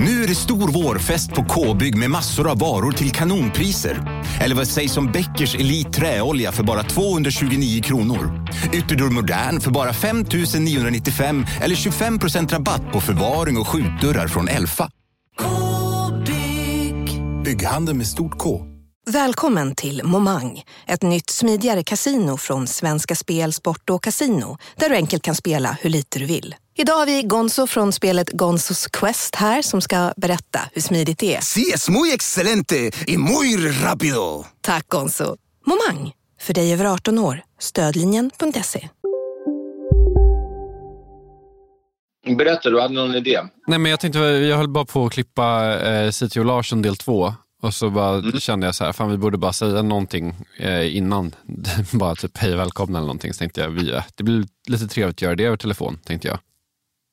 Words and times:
Nu 0.00 0.22
är 0.22 0.28
det 0.28 0.34
stor 0.34 0.68
vårfest 0.72 1.30
på 1.30 1.44
K-bygg 1.44 1.96
med 1.96 2.10
massor 2.10 2.50
av 2.50 2.58
varor 2.58 2.92
till 2.92 3.10
kanonpriser. 3.10 4.24
Eller 4.40 4.54
vad 4.54 4.68
sägs 4.68 4.96
om 4.96 5.12
Bäckers 5.12 5.54
Elite 5.54 5.90
Träolja 5.90 6.52
för 6.52 6.62
bara 6.62 6.82
229 6.82 7.82
kronor? 7.82 8.46
Ytterdörr 8.72 9.10
Modern 9.10 9.60
för 9.60 9.70
bara 9.70 9.92
5 9.92 10.24
995 10.58 11.46
eller 11.60 11.74
25% 11.74 12.52
rabatt 12.52 12.92
på 12.92 13.00
förvaring 13.00 13.58
och 13.58 13.68
skjutdörrar 13.68 14.28
från 14.28 14.48
Elfa. 14.48 14.90
K-bygg. 15.38 17.22
Bygghandel 17.44 17.94
med 17.94 18.06
stort 18.06 18.38
K. 18.38 18.60
Välkommen 19.06 19.74
till 19.74 20.02
Momang, 20.04 20.62
ett 20.86 21.02
nytt 21.02 21.30
smidigare 21.30 21.82
kasino 21.82 22.36
från 22.36 22.66
Svenska 22.66 23.14
Spel, 23.14 23.52
Sport 23.52 23.90
och 23.90 24.02
Casino 24.02 24.58
där 24.76 24.88
du 24.88 24.94
enkelt 24.94 25.22
kan 25.22 25.34
spela 25.34 25.76
hur 25.80 25.90
lite 25.90 26.18
du 26.18 26.26
vill. 26.26 26.54
Idag 26.80 26.94
har 26.94 27.06
vi 27.06 27.22
Gonzo 27.22 27.66
från 27.66 27.92
spelet 27.92 28.30
Gonzos 28.32 28.86
Quest 28.86 29.34
här 29.34 29.62
som 29.62 29.80
ska 29.80 30.12
berätta 30.16 30.60
hur 30.72 30.82
smidigt 30.82 31.18
det 31.18 31.34
är. 31.34 31.40
Sí, 31.40 31.72
es 31.74 31.88
muy 31.88 32.12
excelente 32.12 32.90
y 33.06 33.16
muy 33.16 33.56
rápido. 33.56 34.44
Tack 34.60 34.88
Gonzo. 34.88 35.36
Momang, 35.66 36.12
för 36.40 36.54
dig 36.54 36.72
över 36.72 36.84
18 36.84 37.18
år. 37.18 37.42
Stödlinjen.se. 37.58 38.88
Berätta, 42.38 42.70
du 42.70 42.80
hade 42.80 42.94
någon 42.94 43.14
idé? 43.14 43.40
Nej, 43.66 43.78
men 43.78 43.90
jag 43.90 44.00
tänkte, 44.00 44.18
jag 44.18 44.56
höll 44.56 44.68
bara 44.68 44.84
på 44.84 45.06
att 45.06 45.12
klippa 45.12 45.78
eh, 45.80 46.10
CTO 46.10 46.42
Larsson 46.42 46.82
del 46.82 46.96
två. 46.96 47.34
Och 47.62 47.74
så 47.74 47.90
bara 47.90 48.40
kände 48.40 48.66
jag 48.66 48.74
så 48.74 48.84
här, 48.84 48.92
fan 48.92 49.10
vi 49.10 49.16
borde 49.16 49.38
bara 49.38 49.52
säga 49.52 49.82
någonting 49.82 50.34
eh, 50.58 50.96
innan. 50.96 51.34
bara 51.92 52.14
typ 52.14 52.38
hej 52.38 52.56
välkomna 52.56 52.98
eller 52.98 53.06
någonting. 53.06 53.32
Så 53.32 53.38
tänkte 53.38 53.60
jag, 53.60 53.68
vi, 53.68 53.90
eh, 53.90 54.04
det 54.14 54.24
blir 54.24 54.44
lite 54.68 54.86
trevligt 54.86 55.16
att 55.16 55.22
göra 55.22 55.34
det 55.34 55.44
över 55.44 55.56
telefon, 55.56 55.98
tänkte 56.04 56.28
jag. 56.28 56.38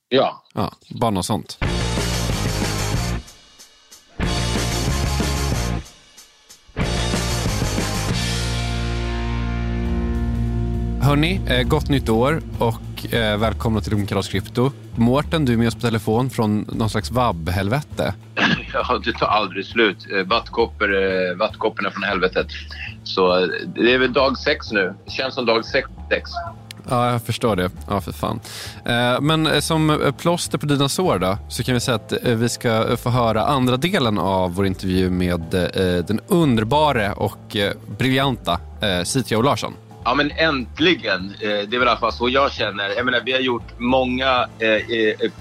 Ja. 0.10 0.44
Ja, 0.54 0.72
bara 0.90 1.12
något 1.12 1.26
sånt. 1.26 1.58
Hörni, 11.02 11.42
eh, 11.48 11.64
gott 11.68 11.90
nytt 11.90 12.10
år 12.10 12.42
och 12.60 13.14
eh, 13.14 13.38
välkomna 13.38 13.82
till 13.82 13.94
Ungkalas 13.94 14.28
Krypto. 14.28 14.72
Mårten, 14.96 15.46
du 15.46 15.54
är 15.54 15.58
med 15.58 15.68
oss 15.68 15.76
på 15.76 15.82
telefon 15.82 16.30
från 16.30 16.60
någon 16.62 16.90
slags 16.90 17.12
vabb-helvete. 17.12 18.14
ja, 18.74 19.02
det 19.06 19.14
tar 19.14 19.28
aldrig 19.28 19.66
slut. 19.66 19.98
Eh, 20.12 20.28
Vattkoppor, 20.28 21.36
vattkopporna 21.36 21.92
från 21.92 22.04
helvetet. 22.04 22.48
Så 23.04 23.46
det 23.76 23.94
är 23.94 23.98
väl 23.98 24.14
dag 24.14 24.38
sex 24.38 24.72
nu. 24.72 24.94
Känns 25.08 25.36
som 25.36 25.46
dag 25.46 25.66
sex. 25.66 25.90
Ja, 26.90 27.12
jag 27.12 27.22
förstår 27.22 27.56
det. 27.56 27.70
Ja, 27.90 28.02
för 28.02 28.12
fan. 28.12 28.40
Eh, 28.86 29.22
men 29.22 29.48
eh, 29.48 29.60
som 29.60 29.90
eh, 29.90 30.12
plåster 30.12 30.58
på 30.58 30.66
dina 30.66 30.90
sår 30.90 31.20
då, 31.20 31.38
så 31.50 31.64
kan 31.64 31.74
vi 31.74 31.80
säga 31.80 31.96
att 31.96 32.14
vi 32.24 32.50
ska 32.50 32.98
få 32.98 33.10
höra 33.10 33.46
andra 33.46 33.78
delen 33.78 34.18
av 34.18 34.56
vår 34.56 34.66
intervju 34.66 35.10
med 35.10 35.42
den 36.08 36.20
underbara 36.28 37.14
och 37.14 37.58
briljanta 37.98 38.60
CTO 39.06 39.42
Larsson. 39.42 39.74
Ja, 40.04 40.14
men 40.14 40.32
äntligen. 40.32 41.34
Det 41.40 41.46
är 41.46 41.66
väl 41.66 41.74
i 41.74 41.78
alla 41.78 41.98
fall 41.98 42.14
så 42.14 42.30
jag 42.30 42.52
känner. 42.52 42.90
Jag 42.98 43.06
menar, 43.06 43.22
vi 43.26 43.32
har 43.32 43.40
gjort 43.40 43.80
många 43.80 44.48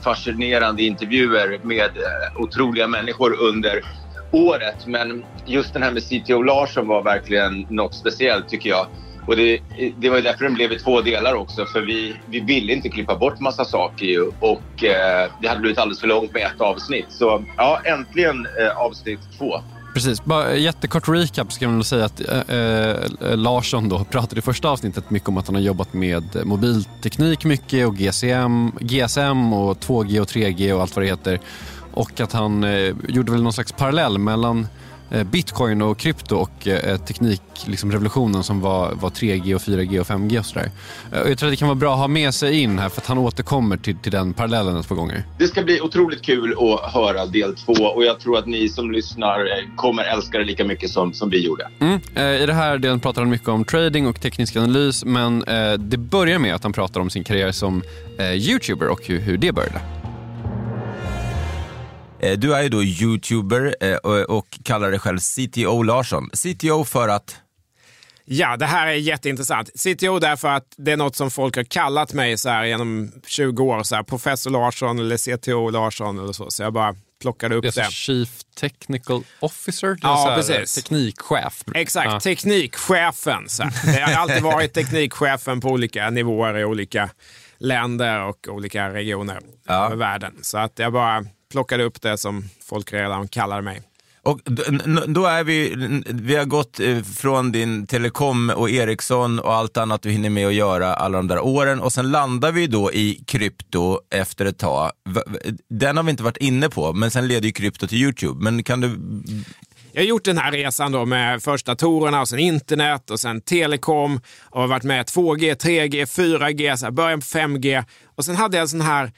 fascinerande 0.03 0.83
intervjuer 0.83 1.61
med 1.63 1.91
otroliga 2.37 2.87
människor 2.87 3.41
under 3.41 3.83
året. 4.31 4.87
Men 4.87 5.25
just 5.47 5.73
den 5.73 5.83
här 5.83 5.91
med 5.91 6.03
CTO 6.03 6.43
Larsson 6.43 6.89
var 6.89 7.03
verkligen 7.03 7.67
något 7.71 7.95
speciellt 7.95 8.49
tycker 8.49 8.71
jag. 8.71 8.87
Och 9.27 9.37
det, 9.37 9.61
det 9.99 10.11
var 10.11 10.21
därför 10.21 10.45
den 10.45 10.55
blev 10.55 10.73
i 10.73 10.79
två 10.79 11.01
delar 11.01 11.35
också. 11.35 11.67
För 11.67 11.81
vi, 11.81 12.17
vi 12.27 12.41
ville 12.41 12.73
inte 12.73 12.89
klippa 12.89 13.17
bort 13.17 13.41
massa 13.41 13.65
saker 13.65 14.07
ju. 14.07 14.31
Och 14.41 14.85
eh, 14.85 15.31
det 15.43 15.49
hade 15.49 15.61
blivit 15.61 15.79
alldeles 15.79 16.01
för 16.01 16.07
långt 16.07 16.33
med 16.33 16.43
ett 16.43 16.61
avsnitt. 16.61 17.07
Så 17.09 17.45
ja, 17.57 17.81
äntligen 17.85 18.47
eh, 18.61 18.79
avsnitt 18.79 19.21
två. 19.39 19.61
Precis, 19.95 20.25
bara 20.25 20.57
jättekort 20.57 21.09
recap 21.09 21.53
ska 21.53 21.69
man 21.69 21.85
säga 21.85 22.05
att 22.05 22.21
eh, 22.29 22.59
eh, 22.59 23.37
Larsson 23.37 23.89
då 23.89 24.05
pratade 24.05 24.39
i 24.39 24.43
första 24.43 24.69
avsnittet 24.69 25.11
mycket 25.11 25.29
om 25.29 25.39
att 25.39 25.47
han 25.47 25.55
har 25.55 25.63
jobbat 25.63 25.93
med 25.93 26.25
mobilteknik 26.45 27.45
mycket 27.45 27.87
och 27.87 27.97
GSM, 27.97 28.71
GSM 28.81 29.53
och 29.53 29.77
2G 29.77 30.21
och 30.21 30.29
3G 30.29 30.73
och 30.73 30.81
allt 30.81 30.97
vad 30.97 31.05
det 31.05 31.09
heter. 31.09 31.41
Och 31.93 32.21
att 32.21 32.33
han 32.33 32.65
eh, 32.65 32.95
gjorde 33.09 33.33
väl 33.33 33.43
någon 33.43 33.53
slags 33.53 33.73
parallell 33.73 34.19
mellan 34.19 34.61
eh, 34.61 34.67
bitcoin 35.23 35.83
och 35.83 35.99
krypto 35.99 36.37
och 36.37 36.69
eh, 36.69 36.97
teknikrevolutionen 36.97 38.43
som 38.43 38.61
var, 38.61 38.93
var 38.93 39.11
3G 39.11 39.55
och 39.55 39.61
4G 39.61 40.01
och 40.01 40.07
5G 40.07 40.39
och 40.39 40.47
sådär. 40.47 40.71
Eh, 41.13 41.29
jag 41.29 41.39
tror 41.39 41.49
att 41.49 41.53
det 41.53 41.57
kan 41.57 41.69
vara 41.69 41.79
bra 41.79 41.93
att 41.93 41.99
ha 41.99 42.09
med 42.09 42.35
sig 42.35 42.61
in 42.61 42.79
här 42.79 42.89
för 42.89 43.01
att 43.01 43.07
han 43.07 43.19
återkommer 43.19 43.77
till, 43.77 43.97
till 43.97 44.13
den 44.13 44.33
parallellen 44.33 44.77
ett 44.77 44.89
par 44.89 44.97
gånger. 44.97 45.25
Det 45.39 45.47
ska 45.47 45.63
bli 45.63 45.81
otroligt 45.81 46.23
kul 46.23 46.55
att 46.59 46.93
höra 46.93 47.27
del 47.27 47.57
två 47.57 47.73
och 47.73 48.05
jag 48.05 48.21
tror 48.21 48.39
att 48.39 48.47
ni 48.47 48.69
som 48.69 48.91
lyssnar 48.91 49.41
eh, 49.41 49.77
kommer 49.77 50.05
älska 50.05 50.39
det 50.39 50.45
lika 50.45 50.65
mycket 50.65 50.91
som, 50.91 51.13
som 51.13 51.31
vi 51.31 51.47
gjorde. 51.47 51.69
Mm. 51.81 52.01
Eh, 52.15 52.43
I 52.43 52.47
det 52.47 52.55
här 52.55 52.79
delen 52.79 53.01
pratar 53.01 53.23
han 53.23 53.31
mycket 53.31 53.49
om 53.49 53.65
trading 53.65 54.07
och 54.07 54.21
teknisk 54.21 54.57
analys 54.57 55.05
men 55.05 55.45
eh, 55.45 55.73
det 55.73 55.97
börjar 55.97 56.39
med 56.39 56.55
att 56.55 56.63
han 56.63 56.73
pratar 56.73 57.01
om 57.01 57.11
sin 57.11 57.25
karriär 57.25 57.53
som 57.53 57.83
eh, 58.19 58.33
youtuber 58.33 58.89
och 58.89 59.01
hur, 59.07 59.21
hur 59.21 59.37
det 59.37 59.53
började. 59.53 60.04
Eh, 62.25 62.33
Du 62.39 62.55
är 62.55 62.63
ju 62.63 62.69
då 62.69 62.83
youtuber 62.83 63.77
eh, 63.81 64.23
och 64.23 64.59
kallar 64.65 64.91
dig 64.91 65.01
själv 65.01 65.19
CTO 65.19 65.83
Larsson. 65.83 66.31
CTO 66.31 66.85
för 66.85 67.09
att... 67.09 67.37
Ja, 68.27 68.57
det 68.57 68.67
här 68.67 68.87
är 68.87 68.93
jätteintressant. 68.93 69.71
CTO 69.79 70.19
därför 70.19 70.49
att 70.49 70.67
det 70.77 70.93
är 70.93 70.97
något 70.97 71.17
som 71.17 71.31
folk 71.31 71.57
har 71.57 71.65
kallat 71.65 72.13
mig 72.13 72.39
så 72.39 72.49
här 72.49 72.65
genom 72.65 73.13
20 73.27 73.63
år. 73.65 73.83
Så 73.83 73.95
här, 73.95 74.03
Professor 74.03 74.51
Larsson 74.51 74.99
eller 74.99 75.17
CTO 75.17 75.71
Larsson 75.71 76.19
eller 76.19 76.33
så. 76.33 76.51
Så 76.51 76.63
jag 76.63 76.73
bara 76.73 76.95
plockade 77.21 77.55
upp 77.55 77.63
Det 77.63 77.69
är 77.69 77.73
det. 77.73 77.81
alltså 77.85 77.91
Chief 77.97 78.29
Technical 78.61 79.23
Officer, 79.41 79.87
det 79.89 79.93
är 79.93 79.99
Ja, 80.11 80.17
så 80.17 80.29
här, 80.29 80.37
precis. 80.37 80.75
teknikchef. 80.75 81.63
Exakt, 81.75 82.11
Ja. 82.13 82.21
teknikchefen. 82.21 83.49
Så 83.49 83.63
här. 83.63 83.73
Det 83.93 84.01
har 84.01 84.13
alltid 84.23 84.43
varit 84.43 84.73
teknikchefen 84.75 85.61
på 85.61 85.69
olika 85.69 86.11
nivåer 86.11 86.59
i 86.59 86.65
olika 86.65 87.11
länder 87.59 88.21
och 88.21 88.49
olika 88.49 88.93
regioner 88.93 89.41
Ja. 89.67 89.87
över 89.87 89.97
världen. 89.97 90.35
Så 90.43 90.59
att 90.59 90.73
jag 90.79 90.93
bara 90.93 91.25
plockade 91.55 91.85
upp 91.85 92.03
det 92.03 92.19
som 92.19 92.45
folk 92.65 92.93
redan 92.93 93.29
kallade 93.29 93.63
mig. 93.63 93.83
Och 94.23 94.41
då 95.07 95.27
är 95.27 95.45
vi, 95.45 95.75
vi 96.07 96.37
har 96.37 96.45
gått 96.45 96.81
eh, 96.81 97.03
från 97.03 97.53
din 97.53 97.87
Telekom 97.87 98.51
och 98.51 98.71
Ericsson 98.71 99.39
och 99.39 99.55
allt 99.55 99.77
annat 99.77 100.03
du 100.03 100.11
hinner 100.11 100.31
med 100.31 100.47
att 100.47 100.55
göra 100.55 100.95
alla 100.95 101.19
de 101.19 101.29
där 101.29 101.41
åren 101.41 101.81
och 101.81 101.93
sen 101.93 102.11
landar 102.11 102.53
vi 102.53 102.67
då 102.67 102.93
i 102.93 103.25
krypto 103.27 104.01
efter 104.11 104.47
ett 104.47 104.59
tag. 104.59 104.91
Den 105.71 105.97
har 105.97 106.05
vi 106.05 106.11
inte 106.11 106.23
varit 106.23 106.37
inne 106.37 106.69
på, 106.69 106.93
men 106.93 107.11
sen 107.11 107.29
leder 107.29 107.47
ju 107.47 107.53
krypto 107.53 107.87
till 107.87 107.99
YouTube. 107.99 108.45
Men 108.45 108.63
kan 108.63 108.81
du... 108.81 108.99
Jag 109.93 110.03
har 110.03 110.07
gjort 110.07 110.25
den 110.25 110.39
här 110.39 110.53
resan 110.53 110.93
då 110.93 111.05
med 111.05 111.43
först 111.43 111.67
datorerna 111.67 112.21
och 112.21 112.29
sen 112.29 112.39
internet 112.39 113.11
och 113.11 113.21
sen 113.21 113.41
telekom 113.41 114.21
och 114.41 114.61
har 114.61 114.69
varit 114.69 114.83
med 114.83 115.07
2G, 115.07 115.55
3G, 115.55 116.05
4G, 116.05 116.77
så 116.77 116.91
början 116.91 117.21
på 117.21 117.27
5G 117.27 117.85
och 118.17 118.25
sen 118.25 118.37
hade 118.37 118.57
jag 118.57 118.63
en 118.63 118.69
sån 118.69 118.81
här, 118.81 119.13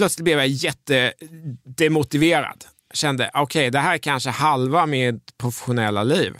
plötsligt 0.00 0.24
blev 0.24 0.38
jag 0.38 0.48
jättedemotiverad. 0.48 2.64
Kände, 2.94 3.30
okej, 3.34 3.70
det 3.70 3.78
här 3.78 3.94
är 3.94 3.98
kanske 3.98 4.30
halva 4.30 4.86
mitt 4.86 5.38
professionella 5.38 6.02
liv. 6.02 6.38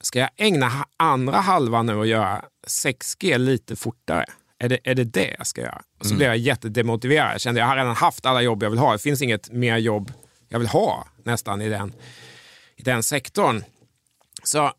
Ska 0.00 0.18
jag 0.18 0.30
ägna 0.36 0.86
andra 0.96 1.36
halvan 1.36 1.86
nu 1.86 1.94
och 1.94 2.06
göra 2.06 2.44
6G 2.66 3.38
lite 3.38 3.76
fortare? 3.76 4.24
Är 4.58 4.68
det, 4.68 4.78
är 4.84 4.94
det 4.94 5.04
det 5.04 5.34
jag 5.38 5.46
ska 5.46 5.60
göra? 5.60 5.82
Och 5.98 6.06
så 6.06 6.14
blev 6.14 6.28
jag 6.28 6.36
jättedemotiverad. 6.36 7.32
Jag 7.32 7.40
kände, 7.40 7.60
jag 7.60 7.66
har 7.66 7.76
redan 7.76 7.96
haft 7.96 8.26
alla 8.26 8.42
jobb 8.42 8.62
jag 8.62 8.70
vill 8.70 8.78
ha. 8.78 8.92
Det 8.92 8.98
finns 8.98 9.22
inget 9.22 9.52
mer 9.52 9.76
jobb 9.76 10.12
jag 10.48 10.58
vill 10.58 10.68
ha 10.68 11.06
nästan 11.24 11.62
i 11.62 11.68
den 11.68 11.92
i 12.76 12.82
den 12.82 13.02
sektorn. 13.02 13.64
Så 14.42 14.72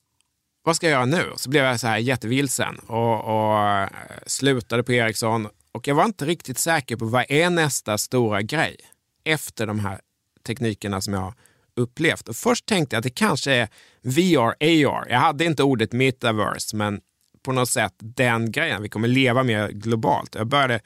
vad 0.63 0.75
ska 0.75 0.85
jag 0.85 0.91
göra 0.91 1.05
nu? 1.05 1.33
Så 1.35 1.49
blev 1.49 1.65
jag 1.65 1.79
så 1.79 1.87
här 1.87 1.97
jättevilsen 1.97 2.77
och, 2.77 3.23
och 3.23 3.69
eh, 3.69 3.89
slutade 4.25 4.83
på 4.83 4.91
Ericsson. 4.91 5.49
Och 5.73 5.87
jag 5.87 5.95
var 5.95 6.05
inte 6.05 6.25
riktigt 6.25 6.57
säker 6.57 6.95
på 6.95 7.05
vad 7.05 7.25
är 7.29 7.49
nästa 7.49 7.97
stora 7.97 8.41
grej 8.41 8.75
efter 9.23 9.67
de 9.67 9.79
här 9.79 9.99
teknikerna 10.47 11.01
som 11.01 11.13
jag 11.13 11.21
har 11.21 11.33
upplevt. 11.75 12.27
Och 12.29 12.35
först 12.35 12.65
tänkte 12.65 12.95
jag 12.95 12.99
att 12.99 13.03
det 13.03 13.09
kanske 13.09 13.51
är 13.53 13.67
VR, 14.01 14.47
AR. 14.59 15.07
Jag 15.09 15.19
hade 15.19 15.45
inte 15.45 15.63
ordet 15.63 15.91
metaverse, 15.93 16.75
men 16.75 17.01
på 17.43 17.51
något 17.51 17.69
sätt 17.69 17.93
den 17.99 18.51
grejen. 18.51 18.81
Vi 18.81 18.89
kommer 18.89 19.07
leva 19.07 19.43
mer 19.43 19.69
globalt. 19.69 20.35
Jag 20.35 20.47
började, 20.47 20.79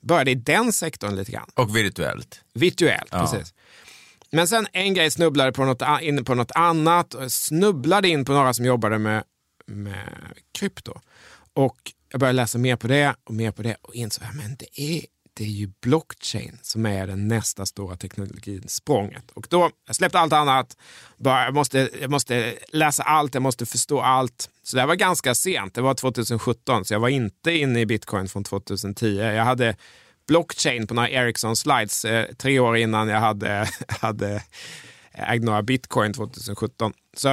började 0.00 0.30
i 0.30 0.34
den 0.34 0.72
sektorn 0.72 1.16
lite 1.16 1.32
grann. 1.32 1.50
Och 1.54 1.76
virtuellt. 1.76 2.40
Virtuellt, 2.54 3.08
Ja. 3.10 3.20
precis. 3.32 3.54
Men 4.32 4.48
sen 4.48 4.66
en 4.72 4.94
grej 4.94 5.10
snubblade 5.10 5.52
på 5.52 5.64
något, 5.64 5.82
in 6.00 6.24
på 6.24 6.34
något 6.34 6.52
annat 6.54 7.14
och 7.14 7.32
snubblade 7.32 8.08
in 8.08 8.24
på 8.24 8.32
några 8.32 8.54
som 8.54 8.64
jobbade 8.64 8.98
med, 8.98 9.24
med 9.66 10.08
krypto. 10.58 11.00
Och 11.54 11.92
jag 12.10 12.20
började 12.20 12.36
läsa 12.36 12.58
mer 12.58 12.76
på 12.76 12.88
det 12.88 13.14
och 13.24 13.34
mer 13.34 13.50
på 13.50 13.62
det 13.62 13.76
och 13.82 13.94
insåg 13.94 14.24
att 14.24 14.58
det 14.58 14.80
är, 14.80 15.04
det 15.34 15.44
är 15.44 15.48
ju 15.48 15.70
blockchain 15.80 16.58
som 16.62 16.86
är 16.86 17.06
den 17.06 17.28
nästa 17.28 17.66
stora 17.66 17.96
teknologisprånget. 17.96 19.30
Och 19.30 19.46
då, 19.50 19.70
jag 19.86 19.96
släppte 19.96 20.18
allt 20.18 20.32
annat, 20.32 20.76
bara, 21.16 21.44
jag, 21.44 21.54
måste, 21.54 21.90
jag 22.00 22.10
måste 22.10 22.54
läsa 22.68 23.02
allt, 23.02 23.34
jag 23.34 23.42
måste 23.42 23.66
förstå 23.66 24.00
allt. 24.00 24.50
Så 24.62 24.76
det 24.76 24.80
här 24.80 24.86
var 24.86 24.94
ganska 24.94 25.34
sent, 25.34 25.74
det 25.74 25.80
var 25.80 25.94
2017, 25.94 26.84
så 26.84 26.94
jag 26.94 27.00
var 27.00 27.08
inte 27.08 27.52
inne 27.52 27.80
i 27.80 27.86
bitcoin 27.86 28.28
från 28.28 28.44
2010. 28.44 29.16
Jag 29.16 29.44
hade 29.44 29.76
blockchain 30.26 30.86
på 30.86 30.94
några 30.94 31.08
Ericsson 31.08 31.56
slides 31.56 32.04
eh, 32.04 32.26
tre 32.34 32.58
år 32.58 32.76
innan 32.76 33.08
jag 33.08 33.20
hade, 33.20 33.68
hade 33.88 34.42
ägt 35.12 35.44
några 35.44 35.62
bitcoin 35.62 36.12
2017. 36.12 36.92
Så 37.16 37.28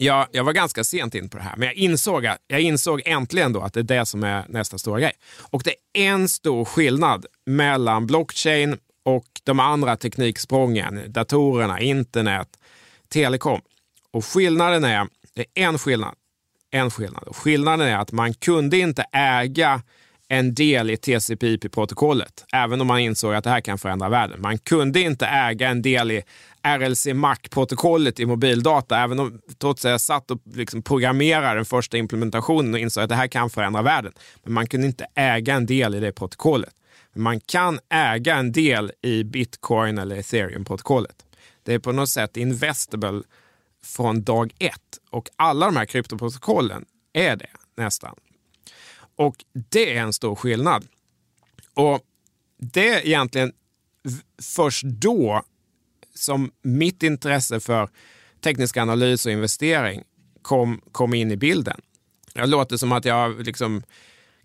jag, 0.00 0.26
jag 0.32 0.44
var 0.44 0.52
ganska 0.52 0.84
sent 0.84 1.14
in 1.14 1.28
på 1.28 1.36
det 1.36 1.42
här, 1.42 1.56
men 1.56 1.66
jag 1.66 1.74
insåg, 1.74 2.28
jag 2.46 2.60
insåg 2.60 3.02
äntligen 3.04 3.52
då 3.52 3.60
att 3.60 3.72
det 3.72 3.80
är 3.80 3.84
det 3.84 4.06
som 4.06 4.24
är 4.24 4.44
nästa 4.48 4.78
stora 4.78 5.00
grej. 5.00 5.12
Och 5.38 5.62
det 5.64 5.74
är 5.92 6.08
en 6.08 6.28
stor 6.28 6.64
skillnad 6.64 7.26
mellan 7.46 8.06
blockchain 8.06 8.76
och 9.02 9.26
de 9.44 9.60
andra 9.60 9.96
tekniksprången, 9.96 11.12
datorerna, 11.12 11.80
internet, 11.80 12.48
telekom. 13.08 13.60
Och 14.10 14.24
skillnaden 14.24 14.84
är, 14.84 15.08
det 15.34 15.44
är 15.54 15.64
en 15.64 15.78
skillnad, 15.78 16.14
en 16.70 16.90
skillnad. 16.90 17.22
Och 17.22 17.36
skillnaden 17.36 17.88
är 17.88 17.96
att 17.96 18.12
man 18.12 18.34
kunde 18.34 18.78
inte 18.78 19.04
äga 19.12 19.82
en 20.28 20.54
del 20.54 20.90
i 20.90 20.96
TCP/IP-protokollet, 20.96 22.44
även 22.52 22.80
om 22.80 22.86
man 22.86 23.00
insåg 23.00 23.34
att 23.34 23.44
det 23.44 23.50
här 23.50 23.60
kan 23.60 23.78
förändra 23.78 24.08
världen. 24.08 24.40
Man 24.40 24.58
kunde 24.58 25.00
inte 25.00 25.26
äga 25.26 25.68
en 25.68 25.82
del 25.82 26.10
i 26.10 26.22
RLC 26.76 27.06
Mac-protokollet 27.14 28.20
i 28.20 28.26
mobildata, 28.26 28.98
även 28.98 29.18
om 29.18 29.40
trots 29.58 29.84
att 29.84 29.90
jag 29.90 30.00
satt 30.00 30.30
och 30.30 30.40
liksom 30.44 30.82
programmerade 30.82 31.54
den 31.54 31.64
första 31.64 31.96
implementationen 31.96 32.74
och 32.74 32.80
insåg 32.80 33.02
att 33.02 33.08
det 33.08 33.14
här 33.14 33.28
kan 33.28 33.50
förändra 33.50 33.82
världen. 33.82 34.12
Men 34.42 34.52
man 34.52 34.66
kunde 34.66 34.86
inte 34.86 35.06
äga 35.14 35.54
en 35.54 35.66
del 35.66 35.94
i 35.94 36.00
det 36.00 36.12
protokollet. 36.12 36.74
Men 37.12 37.22
man 37.22 37.40
kan 37.40 37.78
äga 37.88 38.36
en 38.36 38.52
del 38.52 38.92
i 39.02 39.24
bitcoin 39.24 39.98
eller 39.98 40.16
ethereum-protokollet. 40.16 41.26
Det 41.62 41.74
är 41.74 41.78
på 41.78 41.92
något 41.92 42.10
sätt 42.10 42.36
investable 42.36 43.22
från 43.84 44.22
dag 44.22 44.54
ett 44.58 44.98
och 45.10 45.28
alla 45.36 45.66
de 45.66 45.76
här 45.76 45.86
kryptoprotokollen 45.86 46.84
är 47.12 47.36
det 47.36 47.50
nästan. 47.76 48.14
Och 49.16 49.44
det 49.52 49.96
är 49.96 50.02
en 50.02 50.12
stor 50.12 50.34
skillnad. 50.34 50.86
Och 51.74 52.00
det 52.58 52.88
är 52.88 53.06
egentligen 53.06 53.52
först 54.42 54.84
då 54.84 55.42
som 56.18 56.50
mitt 56.62 57.02
intresse 57.02 57.60
för 57.60 57.88
teknisk 58.40 58.76
analys 58.76 59.26
och 59.26 59.32
investering 59.32 60.02
kom, 60.42 60.80
kom 60.92 61.14
in 61.14 61.30
i 61.30 61.36
bilden. 61.36 61.80
Det 62.34 62.46
låter 62.46 62.76
som 62.76 62.92
att 62.92 63.04
jag 63.04 63.46
liksom 63.46 63.82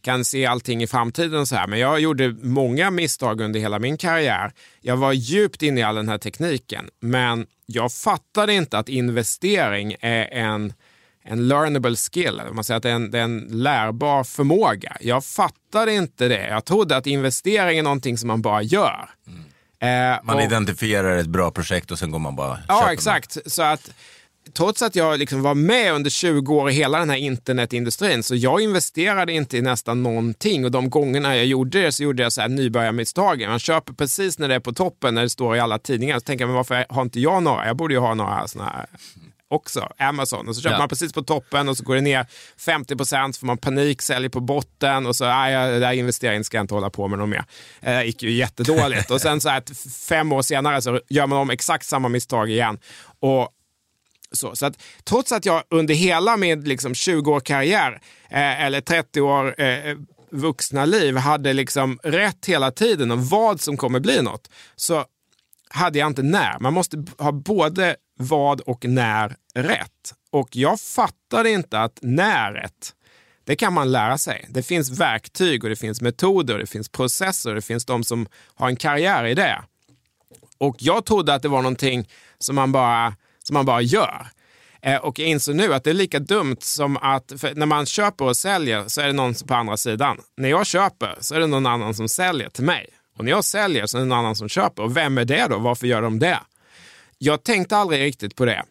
kan 0.02 0.26
se 0.26 0.46
allting 0.46 0.84
i 0.84 0.88
framtiden 0.88 1.48
så 1.48 1.56
här, 1.56 1.68
men 1.68 1.80
jag 1.80 2.00
gjorde 2.00 2.36
många 2.42 2.92
misstag 2.92 3.42
under 3.42 3.60
hela 3.60 3.80
min 3.80 3.98
karriär. 3.98 4.52
Jag 4.82 4.98
var 4.98 5.14
djupt 5.14 5.62
inne 5.62 5.80
i 5.80 5.84
all 5.84 5.96
den 5.96 6.10
här 6.10 6.18
tekniken, 6.18 6.90
men 7.00 7.48
jag 7.66 7.94
fattade 7.94 8.54
inte 8.54 8.78
att 8.78 8.90
investering 8.90 9.96
är 10.00 10.26
en 10.26 10.74
en 11.26 11.48
learnable 11.48 11.96
skill, 11.96 12.42
man 12.54 12.64
säger 12.64 12.78
att 12.78 12.84
det 12.84 12.90
är, 12.90 12.96
en, 12.96 13.12
det 13.12 13.20
är 13.20 13.24
en 13.24 13.48
lärbar 13.52 14.24
förmåga. 14.24 14.98
Jag 15.02 15.26
fattade 15.26 15.94
inte 15.94 16.28
det. 16.28 16.48
Jag 16.48 16.66
trodde 16.66 16.98
att 16.98 17.08
investering 17.08 17.80
är 17.80 17.84
någonting 17.84 18.18
som 18.18 18.28
man 18.28 18.42
bara 18.42 18.62
gör. 18.62 19.10
Mm. 19.28 19.44
Eh, 19.84 20.20
man 20.24 20.36
och, 20.36 20.42
identifierar 20.42 21.18
ett 21.18 21.28
bra 21.28 21.52
projekt 21.52 21.92
och 21.92 22.00
sen 22.00 22.12
går 22.12 22.20
man 22.20 22.36
bara 22.36 22.60
Ja, 22.68 22.92
exakt. 22.94 23.36
Man. 23.36 23.44
Så 23.46 23.62
att 23.62 23.90
trots 24.54 24.82
att 24.82 24.96
jag 24.96 25.20
liksom 25.20 25.42
var 25.42 25.56
med 25.56 25.94
under 25.94 26.10
20 26.10 26.56
år 26.56 26.70
i 26.70 26.74
hela 26.74 27.00
den 27.00 27.10
här 27.10 27.18
internetindustrin, 27.18 28.24
så 28.24 28.36
jag 28.36 28.62
investerade 28.62 29.34
inte 29.34 29.58
i 29.58 29.62
nästan 29.62 30.04
någonting 30.04 30.66
och 30.66 30.72
de 30.72 30.90
gångerna 30.90 31.36
jag 31.36 31.46
gjorde 31.46 31.82
det 31.82 31.92
så 31.92 32.04
gjorde 32.04 32.24
jag 32.24 32.34
så 32.34 32.42
här 32.42 32.50
nybörjarmisstagen. 32.50 33.50
Man 33.50 33.60
köper 33.60 33.94
precis 33.94 34.40
när 34.40 34.48
det 34.48 34.56
är 34.56 34.60
på 34.60 34.74
toppen, 34.74 35.16
när 35.16 35.22
det 35.22 35.30
står 35.30 35.56
i 35.56 35.60
alla 35.60 35.80
tidningar, 35.80 36.20
så 36.20 36.22
tänker 36.22 36.46
man 36.46 36.56
varför 36.56 36.86
har 36.90 37.02
inte 37.02 37.20
jag 37.20 37.44
några? 37.44 37.68
Jag 37.68 37.76
borde 37.76 37.94
ju 37.94 38.00
ha 38.00 38.14
några 38.14 38.48
sådana 38.48 38.72
här 38.72 38.86
också, 39.54 39.90
Amazon. 39.98 40.48
Och 40.48 40.56
så 40.56 40.62
köper 40.62 40.76
ja. 40.76 40.80
man 40.80 40.90
precis 40.90 41.14
på 41.14 41.22
toppen 41.22 41.70
och 41.70 41.78
så 41.78 41.84
går 41.84 41.96
det 41.96 42.02
ner 42.02 42.26
50 42.58 42.96
procent, 42.96 43.38
får 43.38 43.48
man 43.48 43.58
panik, 43.58 44.02
säljer 44.02 44.30
på 44.30 44.40
botten 44.40 45.06
och 45.06 45.16
så, 45.16 45.26
nej, 45.26 45.72
det 45.72 45.80
där 45.80 45.94
investeringen 45.94 46.44
ska 46.44 46.58
jag 46.58 46.64
inte 46.64 46.74
hålla 46.74 46.90
på 46.90 47.08
med 47.08 47.20
något 47.20 47.30
mer. 47.30 47.46
Eh, 47.82 47.94
det 47.94 48.06
gick 48.06 48.24
ju 48.24 48.32
jättedåligt. 48.32 49.12
och 49.12 49.22
sen 49.22 49.42
så 49.42 49.50
här, 49.50 49.64
fem 50.08 50.32
år 50.32 50.42
senare 50.42 50.82
så 50.82 51.02
gör 51.10 51.28
man 51.28 51.40
om 51.40 51.50
exakt 51.50 51.86
samma 51.86 52.10
misstag 52.10 52.50
igen. 52.50 52.80
Och 53.20 53.50
så, 54.32 54.56
så 54.56 54.66
att, 54.66 54.82
trots 55.04 55.32
att 55.32 55.46
jag 55.46 55.64
under 55.70 55.94
hela 55.94 56.38
min 56.38 56.62
liksom, 56.62 56.96
20 56.96 57.32
år 57.32 57.40
karriär, 57.40 58.02
eh, 58.30 58.62
eller 58.66 58.82
30 58.82 59.22
år 59.22 59.62
eh, 59.62 59.98
vuxna 60.32 60.86
liv, 60.86 61.18
hade 61.18 61.54
liksom 61.54 62.00
rätt 62.04 62.46
hela 62.46 62.72
tiden 62.72 63.12
om 63.12 63.28
vad 63.28 63.62
som 63.62 63.78
kommer 63.78 64.00
bli 64.00 64.22
något, 64.22 64.50
så 64.76 65.06
hade 65.70 66.00
jag 66.00 66.08
inte 66.08 66.24
när. 66.24 66.60
Man 66.60 66.74
måste 66.74 67.06
ha 67.18 67.32
både 67.32 67.96
vad 68.20 68.62
och 68.62 68.86
när 68.86 69.36
rätt. 69.54 70.14
Och 70.32 70.56
jag 70.56 70.80
fattade 70.80 71.50
inte 71.50 71.80
att 71.80 72.00
näret, 72.02 72.94
det 73.44 73.56
kan 73.56 73.74
man 73.74 73.92
lära 73.92 74.18
sig. 74.18 74.46
Det 74.50 74.64
finns 74.64 75.00
verktyg 75.00 75.64
och 75.64 75.70
det 75.70 75.76
finns 75.76 76.02
metoder, 76.02 76.58
det 76.58 76.68
finns 76.68 76.90
processer, 76.90 77.56
det 77.56 77.62
finns 77.62 77.86
de 77.86 78.04
som 78.04 78.28
har 78.56 78.68
en 78.68 78.76
karriär 78.76 79.26
i 79.26 79.34
det. 79.34 79.64
Och 80.58 80.76
jag 80.80 81.06
trodde 81.06 81.34
att 81.34 81.42
det 81.42 81.48
var 81.48 81.62
någonting 81.62 82.10
som 82.40 82.56
man 82.56 82.72
bara, 82.72 83.16
som 83.44 83.54
man 83.54 83.66
bara 83.66 83.82
gör. 83.82 84.28
Eh, 84.82 84.98
och 84.98 85.20
jag 85.20 85.28
inser 85.28 85.54
nu 85.54 85.74
att 85.74 85.84
det 85.84 85.90
är 85.90 85.94
lika 85.94 86.20
dumt 86.20 86.58
som 86.60 86.98
att 86.98 87.34
när 87.56 87.66
man 87.66 87.86
köper 87.86 88.26
och 88.26 88.38
säljer 88.38 88.88
så 88.88 89.02
är 89.02 89.08
det 89.08 89.14
någon 89.14 89.34
på 89.34 89.54
andra 89.54 89.78
sidan. 89.78 90.18
När 90.38 90.50
jag 90.50 90.66
köper 90.66 91.18
så 91.20 91.36
är 91.36 91.40
det 91.40 91.48
någon 91.48 91.66
annan 91.66 91.94
som 91.94 92.10
säljer 92.10 92.50
till 92.50 92.64
mig. 92.64 92.90
Och 93.18 93.26
när 93.26 93.32
jag 93.32 93.46
säljer 93.46 93.86
så 93.86 93.98
är 93.98 94.02
det 94.02 94.08
någon 94.08 94.18
annan 94.20 94.36
som 94.36 94.50
köper. 94.50 94.84
Och 94.84 94.98
vem 94.98 95.18
är 95.18 95.26
det 95.26 95.48
då? 95.50 95.58
Varför 95.58 95.88
gör 95.88 96.02
de 96.02 96.20
det? 96.20 96.40
Jag 97.18 97.44
tänkte 97.44 97.78
aldrig 97.78 98.02
riktigt 98.02 98.36
på 98.36 98.46
det. 98.46 98.64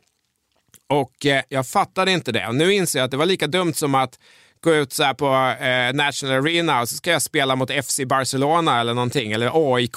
Och 0.92 1.26
eh, 1.26 1.42
jag 1.48 1.66
fattade 1.66 2.12
inte 2.12 2.32
det. 2.32 2.46
Och 2.46 2.54
nu 2.54 2.72
inser 2.72 2.98
jag 2.98 3.04
att 3.04 3.10
det 3.10 3.16
var 3.16 3.26
lika 3.26 3.46
dumt 3.46 3.74
som 3.74 3.94
att 3.94 4.18
gå 4.60 4.74
ut 4.74 4.92
så 4.92 5.14
på 5.14 5.26
eh, 5.60 5.92
National 5.94 6.36
Arena 6.36 6.80
och 6.80 6.88
så 6.88 6.96
ska 6.96 7.10
jag 7.10 7.22
spela 7.22 7.56
mot 7.56 7.70
FC 7.70 8.00
Barcelona 8.06 8.80
eller 8.80 8.94
någonting, 8.94 9.32
eller 9.32 9.74
AIK. 9.74 9.96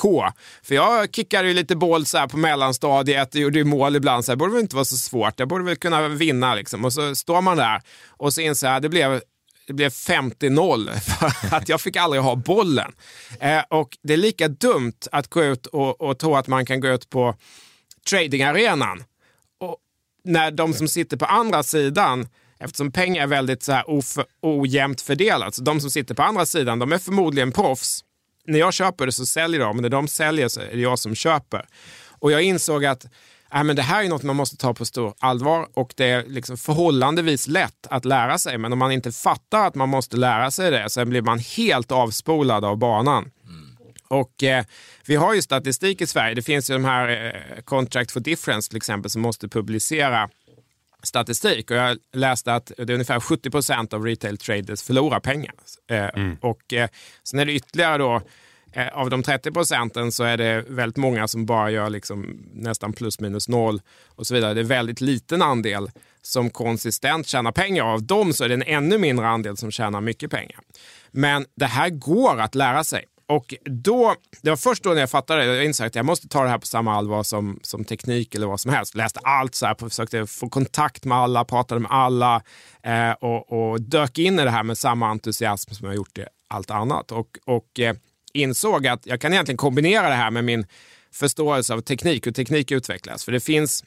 För 0.64 0.76
jag 0.76 1.16
kickade 1.16 1.48
ju 1.48 1.54
lite 1.54 1.76
boll 1.76 2.06
så 2.06 2.28
på 2.28 2.38
mellanstadiet 2.38 3.36
och 3.36 3.42
gjorde 3.42 3.58
ju 3.60 3.64
mål 3.64 3.96
ibland. 3.96 4.26
Så 4.26 4.32
det 4.32 4.36
borde 4.36 4.52
väl 4.52 4.62
inte 4.62 4.76
vara 4.76 4.86
så 4.86 4.98
svårt. 4.98 5.40
Jag 5.40 5.48
borde 5.48 5.64
väl 5.64 5.76
kunna 5.76 6.08
vinna 6.08 6.56
liksom. 6.56 6.86
Och 6.86 6.94
så 6.94 7.16
står 7.16 7.42
man 7.42 7.58
där 7.58 7.82
och 8.10 8.34
så 8.34 8.42
inser 8.42 8.68
jag 8.68 8.76
att 8.76 8.82
det 8.82 8.90
blev 8.90 9.22
det 9.68 9.74
blev 9.74 9.90
50-0 9.90 11.00
för 11.00 11.56
att 11.56 11.70
jag 11.70 11.82
fick 11.82 11.96
aldrig 11.96 12.22
ha 12.22 12.36
bollen. 12.36 12.92
Eh, 13.40 13.62
och 13.70 13.98
det 14.04 14.14
är 14.14 14.18
lika 14.18 14.48
dumt 14.48 15.00
att 15.12 15.28
gå 15.28 15.44
ut 15.44 15.66
och, 15.66 16.02
och 16.02 16.20
tro 16.20 16.36
att 16.36 16.48
man 16.48 16.66
kan 16.66 16.80
gå 16.80 16.88
ut 16.88 17.10
på 17.10 17.36
tradingarenan. 18.10 19.04
När 20.26 20.52
de 20.52 20.74
som 20.74 20.88
sitter 20.88 21.18
på 21.18 21.26
andra 21.26 21.64
sidan, 21.64 22.28
eftersom 22.60 22.92
pengar 22.92 23.24
är 23.24 23.28
väldigt 23.28 23.64
så 23.64 23.72
här 23.72 23.84
ojämnt 24.42 25.02
fördelat, 25.02 25.56
så 25.56 25.62
de 25.62 25.80
som 25.80 25.90
sitter 25.90 26.16
på 26.16 26.24
andra 26.24 26.46
sidan, 26.46 26.80
de 26.80 26.92
är 26.92 26.98
förmodligen 26.98 27.52
proffs. 27.52 28.02
När 28.48 28.60
jag 28.60 28.74
köper 28.74 29.06
det 29.06 29.12
så 29.12 29.26
säljer 29.26 29.60
de, 29.60 29.78
när 29.78 29.90
de 29.90 30.08
säljer 30.08 30.48
så 30.48 30.62
är 30.62 30.72
det 30.72 30.82
jag 30.82 31.00
som 31.00 31.16
köper. 31.16 31.66
Och 32.20 32.32
jag 32.32 32.42
insåg 32.44 32.86
att 32.86 33.06
äh, 33.54 33.64
men 33.64 33.76
det 33.76 33.82
här 33.82 34.04
är 34.04 34.10
något 34.10 34.24
man 34.24 34.36
måste 34.36 34.58
ta 34.58 34.74
på 34.74 34.86
stor 34.86 35.14
allvar 35.20 35.68
och 35.74 35.94
det 35.96 36.06
är 36.06 36.24
liksom 36.28 36.58
förhållandevis 36.58 37.48
lätt 37.48 37.88
att 37.90 38.06
lära 38.06 38.38
sig. 38.38 38.58
Men 38.58 38.74
om 38.74 38.80
man 38.80 38.92
inte 38.92 39.12
fattar 39.12 39.68
att 39.68 39.76
man 39.76 39.90
måste 39.90 40.18
lära 40.18 40.52
sig 40.52 40.72
det 40.72 40.90
så 40.90 41.06
blir 41.06 41.22
man 41.22 41.40
helt 41.40 41.92
avspolad 41.92 42.66
av 42.66 42.78
banan. 42.78 43.32
Och 44.08 44.44
eh, 44.44 44.66
vi 45.06 45.16
har 45.16 45.34
ju 45.34 45.42
statistik 45.42 46.02
i 46.02 46.08
Sverige. 46.08 46.36
Det 46.36 46.42
finns 46.42 46.70
ju 46.70 46.74
de 46.74 46.86
här 46.86 47.34
eh, 47.56 47.62
Contract 47.62 48.12
for 48.12 48.20
Difference 48.20 48.70
till 48.70 48.78
exempel 48.78 49.12
som 49.12 49.22
måste 49.22 49.48
publicera 49.48 50.30
statistik 51.06 51.72
och 51.72 51.78
jag 51.78 51.98
läste 52.14 52.54
att 52.54 52.72
det 52.78 52.84
är 52.84 52.92
ungefär 52.92 53.20
70 53.20 53.50
procent 53.52 53.94
av 53.94 54.06
retail 54.06 54.38
traders 54.38 54.84
förlorar 54.84 55.20
pengar. 55.20 55.54
Eh, 55.90 56.10
mm. 56.16 56.38
Och 56.42 56.74
eh, 56.74 56.90
sen 57.24 57.40
är 57.40 57.46
det 57.46 57.54
ytterligare 57.54 57.98
då 57.98 58.22
eh, 58.74 58.88
av 58.88 59.10
de 59.10 59.24
30 59.24 59.52
procenten 59.52 60.12
så 60.12 60.24
är 60.24 60.38
det 60.38 60.66
väldigt 60.68 60.98
många 60.98 61.28
som 61.28 61.46
bara 61.46 61.72
gör 61.72 61.90
liksom 61.90 62.40
nästan 62.54 62.94
plus 62.94 63.20
minus 63.20 63.50
noll 63.50 63.82
och 64.06 64.28
så 64.28 64.34
vidare. 64.34 64.54
Det 64.54 64.62
är 64.62 64.64
väldigt 64.64 65.02
liten 65.02 65.42
andel 65.42 65.90
som 66.22 66.50
konsistent 66.50 67.28
tjänar 67.28 67.52
pengar. 67.52 67.84
Av 67.84 68.04
dem 68.04 68.34
så 68.34 68.44
är 68.44 68.50
det 68.50 68.54
en 68.54 68.64
ännu 68.64 68.98
mindre 68.98 69.28
andel 69.28 69.58
som 69.58 69.72
tjänar 69.72 70.02
mycket 70.02 70.32
pengar. 70.32 70.60
Men 71.12 71.46
det 71.56 71.66
här 71.66 71.90
går 71.90 72.40
att 72.40 72.56
lära 72.56 72.84
sig. 72.84 73.06
Och 73.28 73.54
då, 73.66 74.16
det 74.42 74.50
var 74.50 74.58
först 74.58 74.84
då 74.84 74.90
när 74.90 75.00
jag 75.00 75.10
fattade 75.10 75.46
det, 75.46 75.56
jag 75.56 75.66
insåg 75.66 75.88
att 75.88 75.96
jag 75.96 76.06
måste 76.06 76.28
ta 76.28 76.44
det 76.44 76.50
här 76.50 76.58
på 76.58 76.66
samma 76.66 76.96
allvar 76.96 77.24
som, 77.24 77.60
som 77.64 77.86
teknik 77.86 78.36
eller 78.36 78.48
vad 78.48 78.60
som 78.60 78.74
helst. 78.74 78.96
Läste 78.96 79.20
allt 79.20 79.56
så 79.56 79.66
här, 79.66 79.76
försökte 79.90 80.28
få 80.28 80.50
kontakt 80.50 81.06
med 81.06 81.18
alla, 81.18 81.46
pratade 81.46 81.82
med 81.82 81.92
alla 81.92 82.42
eh, 82.84 83.12
och, 83.12 83.72
och, 83.72 83.82
dök 83.82 84.18
in 84.18 84.40
i 84.40 84.44
det 84.44 84.50
här 84.50 84.64
med 84.64 84.78
samma 84.78 85.08
entusiasm 85.08 85.74
som 85.74 85.88
jag 85.88 85.96
gjort 85.96 86.18
i 86.18 86.26
allt 86.50 86.72
annat. 86.72 87.12
Och, 87.12 87.38
och 87.46 87.80
eh, 87.80 87.96
insåg 88.34 88.88
att 88.88 89.06
jag 89.06 89.22
kan 89.22 89.34
egentligen 89.34 89.58
kombinera 89.58 90.10
det 90.10 90.16
här 90.16 90.32
med 90.32 90.44
min 90.44 90.66
förståelse 91.14 91.74
av 91.74 91.82
teknik, 91.82 92.28
hur 92.28 92.32
teknik 92.32 92.72
utvecklas. 92.72 93.26
För 93.26 93.32
det 93.32 93.40
finns, 93.40 93.84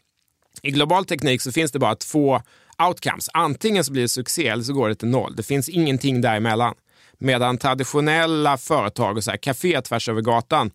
i 0.62 0.70
global 0.70 1.04
teknik 1.04 1.42
så 1.42 1.52
finns 1.52 1.72
det 1.72 1.78
bara 1.78 1.94
två 1.94 2.40
outcomes. 2.88 3.30
Antingen 3.32 3.84
så 3.84 3.92
blir 3.92 4.02
det 4.02 4.08
succé 4.08 4.48
eller 4.48 4.62
så 4.62 4.72
går 4.72 4.88
det 4.88 4.94
till 4.94 5.08
noll. 5.08 5.36
Det 5.36 5.42
finns 5.42 5.68
ingenting 5.68 6.20
däremellan. 6.20 6.74
Medan 7.18 7.58
traditionella 7.58 8.58
företag, 8.58 9.16
och 9.16 9.24
så 9.24 9.30
här, 9.30 9.38
café 9.38 9.80
tvärs 9.80 10.08
över 10.08 10.20
gatan, 10.20 10.70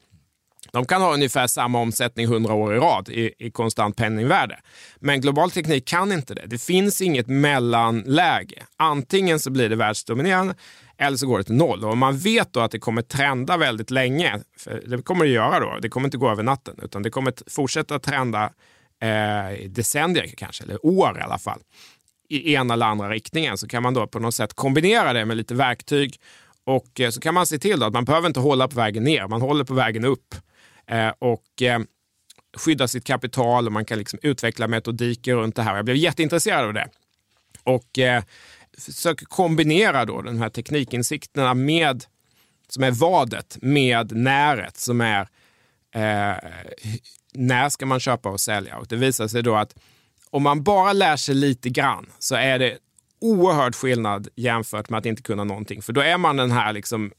de 0.72 0.86
kan 0.86 1.02
ha 1.02 1.14
ungefär 1.14 1.48
samma 1.48 1.80
omsättning 1.80 2.26
100 2.26 2.54
år 2.54 2.76
i 2.76 2.80
rad 2.80 3.10
i, 3.10 3.34
i 3.40 3.52
konstant 3.52 3.98
penningvärde. 3.98 4.60
Men 5.00 5.22
global 5.22 5.52
teknik 5.52 5.88
kan 5.88 6.12
inte 6.12 6.34
det. 6.34 6.46
Det 6.46 6.62
finns 6.62 7.02
inget 7.02 7.28
mellanläge. 7.28 8.64
Antingen 8.78 9.40
så 9.40 9.52
blir 9.52 9.70
det 9.70 9.76
världsdominerande 9.76 10.56
eller 10.98 11.18
så 11.18 11.28
går 11.28 11.38
det 11.38 11.44
till 11.44 11.56
noll. 11.56 11.84
Och 11.86 11.98
man 11.98 12.18
vet 12.18 12.54
då 12.54 12.60
att 12.60 12.72
det 12.72 12.80
kommer 12.80 13.02
trenda 13.02 13.58
väldigt 13.58 13.92
länge. 13.92 14.40
För 14.58 14.84
det 14.88 15.02
kommer 15.02 15.26
det 15.26 15.32
göra 15.32 15.60
då. 15.60 15.80
Det 15.82 15.90
kommer 15.90 16.08
inte 16.08 16.18
gå 16.18 16.30
över 16.30 16.44
natten 16.44 16.76
utan 16.84 17.04
det 17.04 17.10
kommer 17.10 17.34
fortsätta 17.48 18.00
trenda 18.00 18.44
eh, 19.02 19.70
decennier 19.70 20.34
kanske, 20.38 20.64
eller 20.64 20.86
år 20.86 21.18
i 21.20 21.22
alla 21.22 21.38
fall 21.38 21.60
i 22.34 22.54
ena 22.54 22.74
eller 22.74 22.86
andra 22.86 23.10
riktningen 23.10 23.58
så 23.58 23.68
kan 23.68 23.84
man 23.84 23.94
då 23.94 24.08
på 24.08 24.20
något 24.20 24.36
sätt 24.36 24.54
kombinera 24.54 25.14
det 25.14 25.26
med 25.26 25.38
lite 25.38 25.56
verktyg 25.56 26.20
och 26.64 27.00
eh, 27.00 27.10
så 27.10 27.22
kan 27.22 27.34
man 27.34 27.48
se 27.48 27.60
till 27.60 27.84
att 27.84 27.94
man 27.94 28.06
behöver 28.06 28.28
inte 28.28 28.40
hålla 28.40 28.68
på 28.68 28.76
vägen 28.76 29.04
ner, 29.04 29.28
man 29.28 29.42
håller 29.42 29.64
på 29.64 29.74
vägen 29.74 30.06
upp 30.06 30.36
eh, 30.88 31.12
och 31.20 31.62
eh, 31.62 31.80
skydda 32.58 32.88
sitt 32.88 33.06
kapital 33.06 33.66
och 33.66 33.72
man 33.72 33.86
kan 33.86 33.98
liksom 33.98 34.20
utveckla 34.22 34.68
metodiker 34.68 35.36
runt 35.36 35.56
det 35.56 35.64
här. 35.64 35.76
Jag 35.76 35.86
blev 35.86 35.98
jätteintresserad 35.98 36.66
av 36.66 36.74
det 36.74 36.88
och 37.64 38.00
försöker 38.78 39.26
kombinera 39.26 40.06
då 40.06 40.22
de 40.22 40.42
här 40.42 40.50
teknikinsikterna 40.50 41.54
med 41.54 42.06
som 42.74 42.84
är 42.84 42.92
vadet 42.92 43.58
med 43.62 44.12
näret 44.12 44.78
som 44.78 45.02
är 45.02 45.22
eh, 45.96 46.38
när 47.34 47.70
ska 47.70 47.86
man 47.86 48.00
köpa 48.00 48.30
och 48.30 48.40
sälja? 48.40 48.78
Och 48.78 48.88
det 48.88 48.96
visar 48.96 49.28
sig 49.28 49.44
då 49.44 49.56
att 49.56 49.76
om 50.34 50.44
man 50.44 50.64
bara 50.64 50.94
lär 50.94 51.16
sig 51.16 51.36
lite 51.36 51.70
grann 51.70 52.06
så 52.20 52.36
är 52.36 52.60
det 52.60 52.78
oerhörd 53.22 53.76
skillnad 53.76 54.28
jämfört 54.36 54.90
med 54.90 54.98
att 54.98 55.06
inte 55.06 55.22
kunna 55.22 55.44
någonting. 55.44 55.82
För 55.82 55.94
då 55.94 56.02
är 56.02 56.18
man 56.18 56.38
den 56.38 56.52
här 56.52 56.74
liksom 56.74 57.12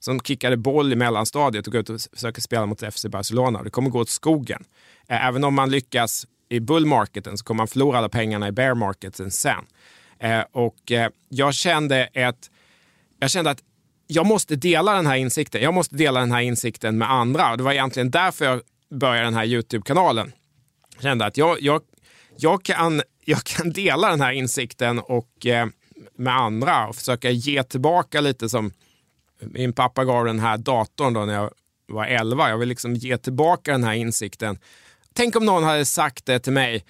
som 0.00 0.20
kickade 0.20 0.56
boll 0.56 0.92
i 0.92 0.96
mellanstadiet 0.96 1.66
och 1.66 1.72
går 1.72 1.80
ut 1.80 1.90
och 1.90 2.00
försöker 2.12 2.40
spela 2.40 2.66
mot 2.66 2.94
FC 2.94 3.06
Barcelona. 3.06 3.62
Det 3.62 3.70
kommer 3.70 3.90
gå 3.90 4.00
åt 4.00 4.08
skogen. 4.08 4.64
Eh, 5.08 5.26
även 5.26 5.44
om 5.44 5.54
man 5.54 5.70
lyckas 5.70 6.26
i 6.48 6.60
bullmarketen 6.60 7.38
så 7.38 7.44
kommer 7.44 7.56
man 7.56 7.68
förlora 7.68 7.98
alla 7.98 8.08
pengarna 8.08 8.48
i 8.48 8.52
bear 8.52 8.74
marketen 8.74 9.30
sen. 9.30 9.64
Eh, 10.18 10.42
och 10.52 10.92
eh, 10.92 11.10
jag 11.28 11.54
kände 11.54 12.04
ett, 12.12 12.50
jag 13.20 13.30
kände 13.30 13.50
att 13.50 13.62
jag 14.06 14.26
måste 14.26 14.56
dela 14.56 14.94
den 14.94 15.06
här 15.06 15.16
insikten. 15.16 15.62
Jag 15.62 15.74
måste 15.74 15.96
dela 15.96 16.20
den 16.20 16.32
här 16.32 16.40
insikten 16.40 16.98
med 16.98 17.10
andra. 17.10 17.50
Och 17.50 17.58
det 17.58 17.64
var 17.64 17.72
egentligen 17.72 18.10
därför 18.10 18.44
jag 18.44 18.60
började 18.90 19.26
den 19.26 19.34
här 19.34 19.44
Youtube-kanalen. 19.44 20.32
Jag 20.94 21.02
kände 21.02 21.26
att 21.26 21.36
jag, 21.36 21.60
jag, 21.60 21.82
jag, 22.40 22.62
kan, 22.62 23.02
jag 23.24 23.44
kan 23.44 23.72
dela 23.72 24.10
den 24.10 24.20
här 24.20 24.32
insikten 24.32 24.98
och, 24.98 25.46
eh, 25.46 25.66
med 26.16 26.36
andra 26.36 26.86
och 26.86 26.96
försöka 26.96 27.30
ge 27.30 27.62
tillbaka 27.62 28.20
lite 28.20 28.48
som 28.48 28.72
min 29.40 29.72
pappa 29.72 30.04
gav 30.04 30.24
den 30.24 30.38
här 30.38 30.58
datorn 30.58 31.12
då 31.12 31.24
när 31.24 31.34
jag 31.34 31.50
var 31.88 32.06
11. 32.06 32.50
Jag 32.50 32.58
vill 32.58 32.68
liksom 32.68 32.94
ge 32.94 33.18
tillbaka 33.18 33.72
den 33.72 33.84
här 33.84 33.94
insikten. 33.94 34.58
Tänk 35.12 35.36
om 35.36 35.46
någon 35.46 35.64
hade 35.64 35.84
sagt 35.84 36.26
det 36.26 36.38
till 36.38 36.52
mig 36.52 36.84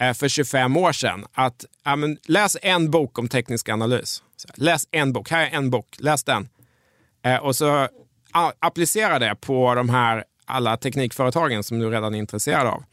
eh, 0.00 0.12
för 0.12 0.28
25 0.28 0.76
år 0.76 0.92
sedan. 0.92 1.26
Att 1.32 1.64
ja, 1.84 1.96
men, 1.96 2.18
läs 2.26 2.56
en 2.62 2.90
bok 2.90 3.18
om 3.18 3.28
teknisk 3.28 3.68
analys. 3.68 4.22
Så, 4.36 4.48
läs 4.54 4.88
en 4.90 5.12
bok. 5.12 5.30
Här 5.30 5.46
är 5.46 5.50
en 5.50 5.70
bok. 5.70 5.96
Läs 5.98 6.24
den. 6.24 6.48
Eh, 7.24 7.36
och 7.36 7.56
så 7.56 7.88
applicera 8.58 9.18
det 9.18 9.34
på 9.40 9.74
de 9.74 9.88
här 9.88 10.24
alla 10.44 10.76
teknikföretagen 10.76 11.62
som 11.64 11.78
du 11.78 11.90
redan 11.90 12.14
är 12.14 12.18
intresserad 12.18 12.66
av. 12.66 12.84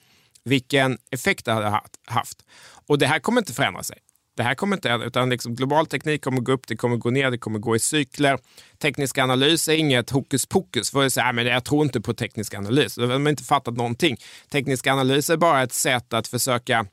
Vilken 0.45 0.98
effekt 1.12 1.45
det 1.45 1.51
hade 1.51 1.81
haft. 2.07 2.38
Och 2.88 2.98
det 2.98 3.07
här 3.07 3.19
kommer 3.19 3.41
inte 3.41 3.53
förändra 3.53 3.83
sig. 3.83 3.98
Det 4.38 4.43
här 4.43 4.55
kommer 4.55 4.75
inte, 4.75 5.01
utan 5.05 5.29
liksom 5.29 5.55
global 5.55 5.88
teknik 5.88 6.24
kommer 6.24 6.41
gå 6.41 6.51
upp, 6.51 6.67
det 6.67 6.75
kommer 6.75 6.98
gå 6.98 7.10
ner, 7.10 7.31
det 7.31 7.38
kommer 7.38 7.60
gå 7.60 7.75
i 7.75 7.79
cykler. 7.79 8.39
Teknisk 8.77 9.17
analys 9.17 9.67
är 9.67 9.74
inget 9.74 10.10
hokus 10.10 10.45
pokus. 10.45 10.91
För 10.91 11.05
att 11.05 11.13
säga, 11.13 11.31
men 11.31 11.45
jag 11.45 11.63
tror 11.65 11.83
inte 11.83 12.01
på 12.01 12.13
teknisk 12.13 12.53
analys. 12.53 12.95
De 12.95 13.10
har 13.10 13.29
inte 13.29 13.43
fattat 13.43 13.77
någonting. 13.77 14.17
Teknisk 14.50 14.88
analys 14.88 15.29
är 15.29 15.38
bara 15.38 15.63
ett 15.63 15.74
sätt 15.74 16.13
att 16.13 16.27
försöka 16.27 16.86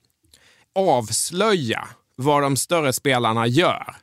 avslöja 0.75 1.89
vad 2.17 2.43
de 2.43 2.57
större 2.57 2.93
spelarna 2.93 3.47
gör 3.47 3.97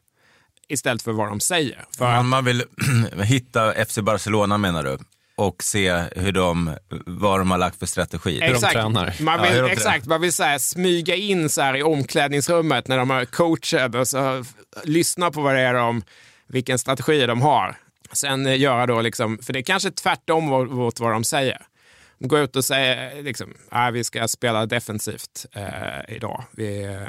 istället 0.68 1.02
för 1.02 1.12
vad 1.12 1.28
de 1.28 1.40
säger. 1.40 1.86
För 1.98 2.06
att... 2.06 2.26
Man 2.26 2.46
vill 2.46 2.64
hitta 3.24 3.86
FC 3.86 4.00
Barcelona 4.00 4.58
menar 4.58 4.84
du? 4.84 4.98
Och 5.36 5.64
se 5.64 6.04
hur 6.16 6.32
de, 6.32 6.76
vad 7.06 7.40
de 7.40 7.52
har 7.52 7.58
lagt 7.58 7.80
för 7.80 7.86
strategi. 7.86 8.42
Exakt. 8.42 8.76
Hur 8.76 8.82
de 8.82 8.94
tränar. 8.94 9.16
Man 9.20 9.42
vill, 9.42 9.56
ja, 9.58 9.70
exakt, 9.70 10.06
man 10.06 10.22
vill 10.22 10.34
så 10.34 10.44
här, 10.44 10.58
smyga 10.58 11.16
in 11.16 11.50
så 11.50 11.62
här 11.62 11.78
i 11.78 11.84
omklädningsrummet 11.84 12.88
när 12.88 12.98
de 12.98 13.10
har 13.10 13.26
coachat 13.26 13.96
och 13.96 14.08
så 14.08 14.46
lyssna 14.84 15.32
på 15.32 15.42
vad 15.42 15.56
det 15.56 15.62
är 15.62 15.74
de, 15.74 16.04
vilken 16.48 16.80
strategi 16.80 17.26
de 17.26 17.42
har. 17.42 17.78
Sen 18.12 18.46
eh, 18.46 18.60
göra 18.60 18.86
då 18.86 19.02
liksom, 19.02 19.38
för 19.38 19.54
det 19.54 19.60
är 19.60 19.64
kanske 19.64 19.92
tvärtom 19.92 20.46
mot 20.46 21.00
vad 21.00 21.12
de 21.12 21.24
säger. 21.24 21.62
De 22.20 22.28
går 22.28 22.40
ut 22.40 22.56
och 22.56 22.66
säger 22.66 23.24
liksom, 23.24 23.54
ah, 23.70 23.92
vi 23.92 24.04
ska 24.04 24.28
spela 24.28 24.66
defensivt 24.66 25.46
eh, 25.52 26.16
idag. 26.16 26.44
Vi, 26.52 26.84
eh, 26.84 27.02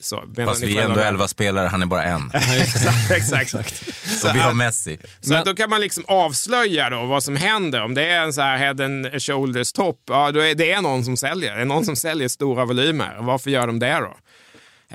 så, 0.00 0.22
Fast 0.44 0.62
vi 0.62 0.78
är 0.78 0.84
ändå 0.84 1.00
elva 1.00 1.28
spelare, 1.28 1.68
han 1.68 1.82
är 1.82 1.86
bara 1.86 2.04
en. 2.04 2.30
exakt. 3.10 3.32
exakt. 3.32 3.94
Så 4.20 4.28
och 4.28 4.34
vi 4.34 4.38
har 4.38 4.54
Messi. 4.54 4.98
Så 5.20 5.32
Men... 5.32 5.44
då 5.44 5.54
kan 5.54 5.70
man 5.70 5.80
liksom 5.80 6.04
avslöja 6.08 6.90
då 6.90 7.06
vad 7.06 7.22
som 7.22 7.36
händer. 7.36 7.82
Om 7.82 7.94
det 7.94 8.06
är 8.06 8.20
en 8.20 8.32
så 8.32 8.40
här 8.40 8.56
head 8.56 8.84
and 8.84 9.22
shoulders 9.22 9.72
topp, 9.72 10.00
ja 10.06 10.32
då 10.32 10.40
är 10.40 10.54
det 10.54 10.72
är 10.72 10.82
någon 10.82 11.04
som 11.04 11.16
säljer. 11.16 11.54
Det 11.54 11.60
är 11.60 11.64
någon 11.64 11.84
som 11.84 11.96
säljer 11.96 12.28
stora 12.28 12.64
volymer. 12.64 13.16
Varför 13.20 13.50
gör 13.50 13.66
de 13.66 13.78
det 13.78 14.00
då? 14.00 14.16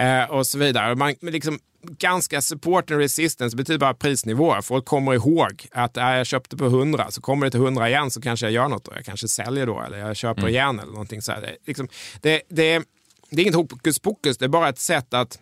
Eh, 0.03 0.23
och 0.23 0.47
så 0.47 0.57
vidare. 0.57 0.95
Man, 0.95 1.15
liksom, 1.21 1.59
ganska 1.81 2.41
support 2.41 2.91
and 2.91 2.99
resistance 2.99 3.57
betyder 3.57 3.79
bara 3.79 3.93
prisnivåer. 3.93 4.61
Folk 4.61 4.85
kommer 4.85 5.13
ihåg 5.13 5.67
att 5.71 5.97
äh, 5.97 6.03
jag 6.03 6.27
köpte 6.27 6.57
på 6.57 6.65
100, 6.65 7.11
så 7.11 7.21
kommer 7.21 7.45
det 7.45 7.51
till 7.51 7.59
100 7.59 7.89
igen 7.89 8.11
så 8.11 8.21
kanske 8.21 8.45
jag 8.45 8.53
gör 8.53 8.67
något 8.67 8.85
då. 8.85 8.91
Jag 8.95 9.05
kanske 9.05 9.27
säljer 9.27 9.65
då 9.65 9.81
eller 9.81 9.97
jag 9.97 10.15
köper 10.15 10.41
mm. 10.41 10.53
igen 10.53 10.79
eller 10.79 10.91
någonting 10.91 11.21
så 11.21 11.31
här. 11.31 11.41
Det, 11.41 11.55
liksom, 11.65 11.87
det, 12.21 12.41
det, 12.49 12.83
det 13.29 13.41
är 13.41 13.41
inget 13.41 13.55
hokus 13.55 13.99
pokus, 13.99 14.37
det 14.37 14.45
är 14.45 14.49
bara 14.49 14.69
ett 14.69 14.79
sätt 14.79 15.13
att 15.13 15.39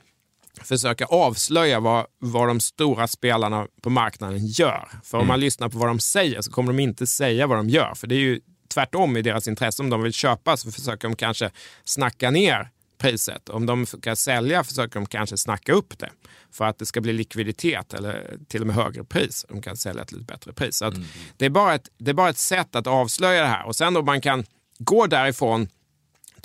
försöka 0.62 1.06
avslöja 1.06 1.80
vad, 1.80 2.06
vad 2.20 2.48
de 2.48 2.60
stora 2.60 3.08
spelarna 3.08 3.68
på 3.82 3.90
marknaden 3.90 4.46
gör. 4.46 4.90
För 5.04 5.18
om 5.18 5.22
mm. 5.22 5.28
man 5.28 5.40
lyssnar 5.40 5.70
på 5.70 5.78
vad 5.78 5.90
de 5.90 6.00
säger 6.00 6.42
så 6.42 6.52
kommer 6.52 6.74
de 6.74 6.80
inte 6.80 7.08
säga 7.08 7.48
vad 7.48 7.58
de 7.58 7.70
gör. 7.70 7.94
För 7.96 8.08
det 8.08 8.16
är 8.16 8.20
ju 8.20 8.42
tvärtom 8.74 9.18
i 9.18 9.22
deras 9.22 9.48
intresse. 9.48 9.82
Om 9.82 9.90
de 9.90 10.04
vill 10.04 10.14
köpa 10.14 10.58
så 10.58 10.72
försöker 10.72 11.08
de 11.08 11.16
kanske 11.16 11.52
snacka 11.84 12.32
ner 12.32 12.70
priset. 12.98 13.50
Om 13.50 13.66
de 13.66 13.86
ska 13.86 14.16
sälja 14.16 14.64
försöker 14.64 15.00
de 15.00 15.06
kanske 15.06 15.38
snacka 15.38 15.74
upp 15.74 16.00
det 16.00 16.10
för 16.52 16.66
att 16.66 16.80
det 16.80 16.86
ska 16.86 17.02
bli 17.02 17.14
likviditet 17.14 17.94
eller 17.94 18.38
till 18.48 18.62
och 18.62 18.68
med 18.68 18.76
högre 18.76 19.04
pris. 19.04 19.46
De 19.50 19.62
kan 19.62 19.78
sälja 19.78 20.06
till 20.06 20.20
ett 20.20 20.28
bättre 20.28 20.54
pris. 20.54 20.78
Så 20.78 20.86
mm. 20.86 21.04
det, 21.38 21.46
är 21.46 21.50
bara 21.50 21.76
ett, 21.76 21.90
det 21.98 22.12
är 22.12 22.16
bara 22.16 22.30
ett 22.30 22.38
sätt 22.38 22.76
att 22.76 22.88
avslöja 22.88 23.42
det 23.42 23.48
här 23.48 23.66
och 23.66 23.76
sen 23.76 23.94
då 23.94 24.02
man 24.02 24.22
kan 24.22 24.46
gå 24.78 25.08
därifrån 25.08 25.68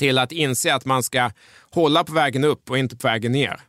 till 0.00 0.18
att 0.18 0.32
inse 0.32 0.74
att 0.74 0.84
man 0.84 1.02
ska 1.02 1.30
hålla 1.70 2.04
på 2.04 2.12
vägen 2.12 2.44
upp 2.44 2.70
och 2.70 2.78
inte 2.78 2.96
på 2.96 3.08
vägen 3.08 3.32
ner 3.32 3.60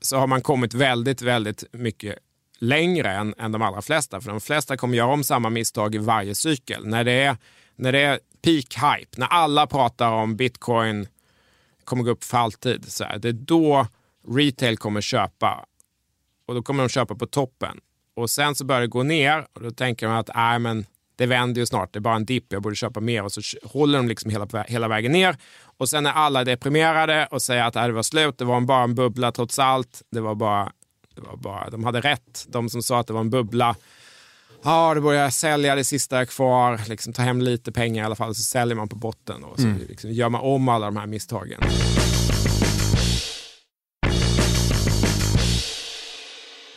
så 0.00 0.16
har 0.16 0.26
man 0.26 0.42
kommit 0.42 0.74
väldigt, 0.74 1.22
väldigt 1.22 1.64
mycket 1.72 2.18
längre 2.58 3.10
än, 3.10 3.34
än 3.38 3.52
de 3.52 3.62
allra 3.62 3.82
flesta. 3.82 4.20
För 4.20 4.30
de 4.30 4.40
flesta 4.40 4.76
kommer 4.76 4.96
göra 4.96 5.12
om 5.12 5.24
samma 5.24 5.50
misstag 5.50 5.94
i 5.94 5.98
varje 5.98 6.34
cykel. 6.34 6.86
När 6.86 7.04
det 7.04 7.12
är, 7.12 7.36
när 7.76 7.92
det 7.92 7.98
är 7.98 8.18
peak 8.42 8.98
hype, 8.98 9.18
när 9.20 9.26
alla 9.26 9.66
pratar 9.66 10.12
om 10.12 10.36
bitcoin 10.36 11.08
kommer 11.84 12.02
gå 12.02 12.10
upp 12.10 12.24
för 12.24 12.38
alltid. 12.38 12.92
Så 12.92 13.04
här, 13.04 13.18
det 13.18 13.28
är 13.28 13.32
då 13.32 13.86
retail 14.28 14.76
kommer 14.76 15.00
köpa 15.00 15.64
och 16.46 16.54
då 16.54 16.62
kommer 16.62 16.82
de 16.82 16.88
köpa 16.88 17.14
på 17.14 17.26
toppen. 17.26 17.80
Och 18.16 18.30
sen 18.30 18.54
så 18.54 18.64
börjar 18.64 18.80
det 18.80 18.86
gå 18.86 19.02
ner 19.02 19.46
och 19.52 19.62
då 19.62 19.70
tänker 19.70 20.06
de 20.06 20.16
att 20.16 20.28
äh, 20.28 20.58
men 20.58 20.86
det 21.16 21.26
vänder 21.26 21.60
ju 21.60 21.66
snart, 21.66 21.92
det 21.92 21.98
är 21.98 22.00
bara 22.00 22.16
en 22.16 22.24
dipp, 22.24 22.46
jag 22.48 22.62
borde 22.62 22.76
köpa 22.76 23.00
mer. 23.00 23.24
Och 23.24 23.32
så 23.32 23.40
håller 23.64 23.98
de 23.98 24.08
liksom 24.08 24.30
hela, 24.30 24.62
hela 24.68 24.88
vägen 24.88 25.12
ner. 25.12 25.36
Och 25.78 25.88
sen 25.88 26.06
är 26.06 26.12
alla 26.12 26.44
deprimerade 26.44 27.28
och 27.30 27.42
säger 27.42 27.64
att 27.64 27.76
äh, 27.76 27.86
det 27.86 27.92
var 27.92 28.02
slut, 28.02 28.38
det 28.38 28.44
var 28.44 28.60
bara 28.60 28.82
en 28.82 28.94
bubbla 28.94 29.32
trots 29.32 29.58
allt. 29.58 30.02
Det 30.10 30.20
var 30.20 30.34
bara, 30.34 30.72
det 31.14 31.20
var 31.20 31.36
bara, 31.36 31.70
de 31.70 31.84
hade 31.84 32.00
rätt, 32.00 32.46
de 32.48 32.68
som 32.68 32.82
sa 32.82 33.00
att 33.00 33.06
det 33.06 33.12
var 33.12 33.20
en 33.20 33.30
bubbla. 33.30 33.76
Ja, 34.64 34.94
då 34.94 35.00
börjar 35.00 35.22
jag 35.22 35.32
sälja 35.32 35.74
det 35.74 35.84
sista 35.84 36.16
jag 36.16 36.28
kvar, 36.28 36.80
liksom 36.88 37.12
ta 37.12 37.22
hem 37.22 37.40
lite 37.40 37.72
pengar 37.72 38.02
i 38.02 38.06
alla 38.06 38.14
fall, 38.14 38.34
så 38.34 38.42
säljer 38.42 38.76
man 38.76 38.88
på 38.88 38.96
botten 38.96 39.44
och 39.44 39.60
så 39.60 39.66
mm. 39.66 39.80
liksom, 39.88 40.10
gör 40.10 40.28
man 40.28 40.40
om 40.40 40.68
alla 40.68 40.86
de 40.86 40.96
här 40.96 41.06
misstagen. 41.06 41.60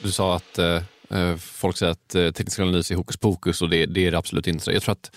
Du 0.02 0.12
sa 0.12 0.36
att 0.36 0.58
eh, 0.58 0.82
Eh, 1.10 1.36
folk 1.36 1.78
säger 1.78 1.92
att 1.92 2.16
eh, 2.16 2.32
teknisk 2.32 2.60
analys 2.60 2.92
är 2.92 2.96
hokus 2.96 3.18
pokus 3.18 3.62
och 3.62 3.70
det, 3.70 3.86
det 3.86 4.08
är 4.08 4.12
det 4.12 4.18
absolut 4.18 4.48
inte. 4.48 4.72
Jag 4.72 4.82
tror 4.82 4.92
att 4.92 5.16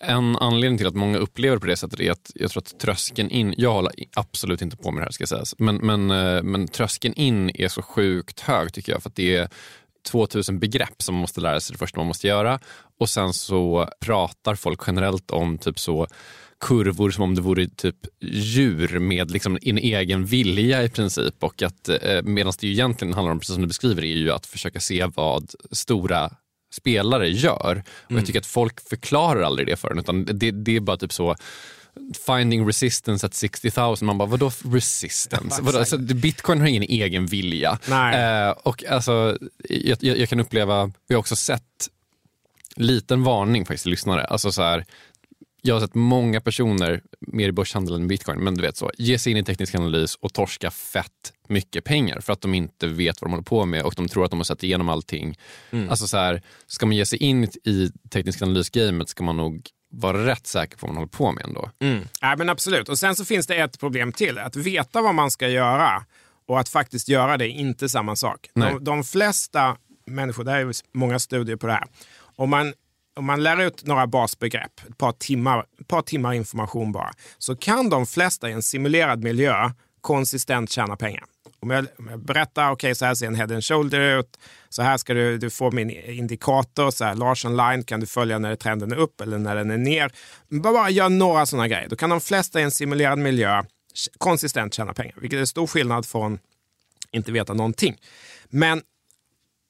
en 0.00 0.36
anledning 0.36 0.78
till 0.78 0.86
att 0.86 0.94
många 0.94 1.18
upplever 1.18 1.56
det 1.56 1.60
på 1.60 1.66
det 1.66 1.76
sättet 1.76 2.00
är 2.00 2.10
att 2.10 2.30
jag 2.34 2.50
tror 2.50 2.62
att 2.62 2.78
tröskeln 2.80 3.30
in, 3.30 3.54
jag 3.56 3.72
håller 3.72 3.92
absolut 4.16 4.62
inte 4.62 4.76
på 4.76 4.90
med 4.90 5.02
det 5.02 5.04
här 5.04 5.12
ska 5.12 5.26
sägas, 5.26 5.54
men, 5.58 5.76
men, 5.76 6.10
eh, 6.10 6.42
men 6.42 6.68
tröskeln 6.68 7.14
in 7.14 7.50
är 7.54 7.68
så 7.68 7.82
sjukt 7.82 8.40
hög 8.40 8.72
tycker 8.72 8.92
jag 8.92 9.02
för 9.02 9.10
att 9.10 9.16
det 9.16 9.36
är 9.36 9.48
2000 10.10 10.58
begrepp 10.58 11.02
som 11.02 11.14
man 11.14 11.20
måste 11.20 11.40
lära 11.40 11.60
sig 11.60 11.74
det 11.74 11.78
första 11.78 12.00
man 12.00 12.06
måste 12.06 12.26
göra. 12.26 12.60
Och 13.00 13.08
sen 13.08 13.32
så 13.34 13.88
pratar 14.00 14.54
folk 14.54 14.80
generellt 14.86 15.30
om 15.30 15.58
typ 15.58 15.78
så 15.78 16.06
kurvor 16.60 17.10
som 17.10 17.24
om 17.24 17.34
det 17.34 17.40
vore 17.40 17.68
typ 17.68 17.96
djur 18.20 18.98
med 18.98 19.30
liksom 19.30 19.58
en 19.62 19.78
egen 19.78 20.24
vilja 20.24 20.82
i 20.82 20.88
princip. 20.88 21.44
Och 21.44 21.62
att 21.62 21.88
eh, 21.88 22.22
medan 22.22 22.52
det 22.60 22.66
ju 22.66 22.72
egentligen 22.72 23.14
handlar 23.14 23.32
om, 23.32 23.38
precis 23.38 23.54
som 23.54 23.62
du 23.62 23.68
beskriver, 23.68 24.04
är 24.04 24.16
ju 24.16 24.30
att 24.32 24.46
försöka 24.46 24.80
se 24.80 25.06
vad 25.14 25.50
stora 25.70 26.30
spelare 26.74 27.28
gör. 27.28 27.82
Och 28.06 28.12
Jag 28.12 28.26
tycker 28.26 28.38
att 28.38 28.46
folk 28.46 28.88
förklarar 28.88 29.42
aldrig 29.42 29.68
det 29.68 29.76
för 29.76 29.90
en, 29.90 29.98
utan 29.98 30.24
det, 30.24 30.50
det 30.50 30.76
är 30.76 30.80
bara 30.80 30.96
typ 30.96 31.12
så 31.12 31.36
Finding 32.26 32.66
resistance 32.66 33.26
at 33.26 33.34
60 33.34 33.70
000. 33.76 33.96
Man 34.02 34.18
bara, 34.18 34.28
vadå 34.28 34.50
resistance? 34.64 35.62
vadå? 35.62 35.78
Alltså, 35.78 35.98
Bitcoin 35.98 36.60
har 36.60 36.66
ingen 36.66 36.82
egen 36.82 37.26
vilja. 37.26 37.78
Eh, 38.48 38.50
och 38.50 38.84
alltså, 38.84 39.38
jag, 39.68 39.98
jag, 40.00 40.18
jag 40.18 40.28
kan 40.28 40.40
uppleva, 40.40 40.92
vi 41.08 41.14
har 41.14 41.20
också 41.20 41.36
sett 41.36 41.88
liten 42.76 43.22
varning 43.22 43.64
faktiskt 43.66 43.82
till 43.82 43.90
lyssnare. 43.90 44.24
Alltså 44.24 44.52
så 44.52 44.62
här, 44.62 44.84
jag 45.62 45.74
har 45.74 45.80
sett 45.80 45.94
många 45.94 46.40
personer, 46.40 47.02
mer 47.20 47.48
i 47.48 47.52
börshandeln 47.52 48.02
än 48.02 48.08
bitcoin, 48.08 48.38
men 48.38 48.54
du 48.54 48.62
vet 48.62 48.76
så, 48.76 48.90
ge 48.98 49.18
sig 49.18 49.32
in 49.32 49.38
i 49.38 49.44
teknisk 49.44 49.74
analys 49.74 50.14
och 50.14 50.32
torska 50.32 50.70
fett 50.70 51.32
mycket 51.48 51.84
pengar 51.84 52.20
för 52.20 52.32
att 52.32 52.40
de 52.40 52.54
inte 52.54 52.86
vet 52.86 53.20
vad 53.20 53.30
de 53.30 53.32
håller 53.32 53.44
på 53.44 53.64
med 53.64 53.82
och 53.82 53.94
de 53.96 54.08
tror 54.08 54.24
att 54.24 54.30
de 54.30 54.38
har 54.38 54.44
sett 54.44 54.64
igenom 54.64 54.88
allting. 54.88 55.38
Alltså 55.90 56.06
så 56.06 56.16
här, 56.16 56.42
ska 56.66 56.86
man 56.86 56.96
ge 56.96 57.06
sig 57.06 57.18
in 57.18 57.44
i 57.44 57.90
teknisk 58.10 58.42
analys-gamet 58.42 59.08
ska 59.08 59.24
man 59.24 59.36
nog 59.36 59.68
vara 59.90 60.26
rätt 60.26 60.46
säker 60.46 60.76
på 60.76 60.86
vad 60.86 60.94
man 60.94 60.96
håller 60.96 61.08
på 61.08 61.32
med 61.32 61.44
ändå. 61.44 61.70
Mm. 61.80 62.08
Ja, 62.20 62.36
men 62.38 62.48
absolut. 62.48 62.88
Och 62.88 62.98
sen 62.98 63.16
så 63.16 63.24
finns 63.24 63.46
det 63.46 63.54
ett 63.54 63.80
problem 63.80 64.12
till. 64.12 64.38
Att 64.38 64.56
veta 64.56 65.02
vad 65.02 65.14
man 65.14 65.30
ska 65.30 65.48
göra 65.48 66.04
och 66.48 66.60
att 66.60 66.68
faktiskt 66.68 67.08
göra 67.08 67.36
det 67.36 67.44
är 67.44 67.50
inte 67.50 67.88
samma 67.88 68.16
sak. 68.16 68.50
De, 68.54 68.84
de 68.84 69.04
flesta 69.04 69.76
människor, 70.06 70.44
det 70.44 70.52
är 70.52 70.58
ju 70.58 70.72
många 70.94 71.18
studier 71.18 71.56
på 71.56 71.66
det 71.66 71.72
här. 71.72 71.84
Om 72.36 72.50
man, 72.50 72.74
om 73.16 73.24
man 73.24 73.42
lär 73.42 73.60
ut 73.60 73.86
några 73.86 74.06
basbegrepp, 74.06 74.80
ett 74.88 74.98
par 74.98 75.12
timmar, 75.12 75.64
ett 75.80 75.88
par 75.88 76.02
timmar 76.02 76.32
information 76.32 76.92
bara, 76.92 77.12
så 77.38 77.56
kan 77.56 77.90
de 77.90 78.06
flesta 78.06 78.50
i 78.50 78.52
en 78.52 78.62
simulerad 78.62 79.22
miljö 79.22 79.70
konsistent 80.00 80.70
tjäna 80.70 80.96
pengar. 80.96 81.24
Om 81.60 81.70
jag, 81.70 81.86
om 81.98 82.08
jag 82.08 82.20
berättar, 82.20 82.70
okej 82.70 82.94
så 82.94 83.04
här 83.04 83.14
ser 83.14 83.26
en 83.26 83.34
head 83.34 83.54
and 83.54 83.64
shoulder 83.64 84.18
ut, 84.18 84.38
så 84.68 84.82
här 84.82 84.96
ska 84.96 85.14
du, 85.14 85.38
du 85.38 85.50
få 85.50 85.70
min 85.70 85.90
indikator, 85.90 86.90
så 86.90 87.04
här 87.04 87.14
Larson 87.14 87.56
line 87.56 87.84
kan 87.84 88.00
du 88.00 88.06
följa 88.06 88.38
när 88.38 88.56
trenden 88.56 88.92
är 88.92 88.96
upp 88.96 89.20
eller 89.20 89.38
när 89.38 89.56
den 89.56 89.70
är 89.70 89.78
ner. 89.78 90.12
Bara, 90.48 90.72
bara 90.72 90.90
gör 90.90 91.08
några 91.08 91.46
sådana 91.46 91.68
grejer. 91.68 91.88
Då 91.88 91.96
kan 91.96 92.10
de 92.10 92.20
flesta 92.20 92.60
i 92.60 92.62
en 92.62 92.70
simulerad 92.70 93.18
miljö 93.18 93.62
konsistent 94.18 94.74
tjäna 94.74 94.94
pengar, 94.94 95.14
vilket 95.20 95.40
är 95.40 95.44
stor 95.44 95.66
skillnad 95.66 96.06
från 96.06 96.38
inte 97.10 97.32
veta 97.32 97.54
någonting. 97.54 97.96
Men 98.48 98.82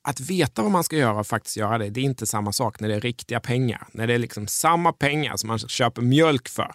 att 0.03 0.21
veta 0.21 0.63
vad 0.63 0.71
man 0.71 0.85
ska 0.85 0.97
göra 0.97 1.19
och 1.19 1.27
faktiskt 1.27 1.57
göra 1.57 1.79
det, 1.79 1.91
det 1.91 2.01
är 2.01 2.05
inte 2.05 2.27
samma 2.27 2.53
sak 2.53 2.81
när 2.81 2.89
det 2.89 2.95
är 2.95 3.01
riktiga 3.01 3.41
pengar. 3.41 3.87
När 3.93 4.07
det 4.07 4.15
är 4.15 4.19
liksom 4.19 4.47
samma 4.47 4.93
pengar 4.93 5.37
som 5.37 5.49
man 5.49 5.59
köper 5.59 6.03
mjölk 6.03 6.49
för. 6.49 6.75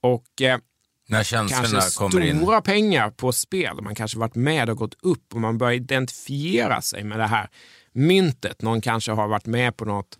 Och 0.00 0.42
eh, 0.42 0.58
när 1.06 1.24
känslorna 1.24 1.68
kanske 1.68 1.98
kommer 1.98 2.20
in. 2.20 2.36
stora 2.38 2.60
pengar 2.60 3.10
på 3.10 3.32
spel. 3.32 3.80
Man 3.82 3.94
kanske 3.94 4.18
varit 4.18 4.34
med 4.34 4.70
och 4.70 4.76
gått 4.76 4.94
upp 5.02 5.34
och 5.34 5.40
man 5.40 5.58
börjar 5.58 5.72
identifiera 5.72 6.82
sig 6.82 7.04
med 7.04 7.18
det 7.18 7.26
här 7.26 7.48
myntet. 7.92 8.62
Någon 8.62 8.80
kanske 8.80 9.12
har 9.12 9.28
varit 9.28 9.46
med 9.46 9.76
på 9.76 9.84
något, 9.84 10.18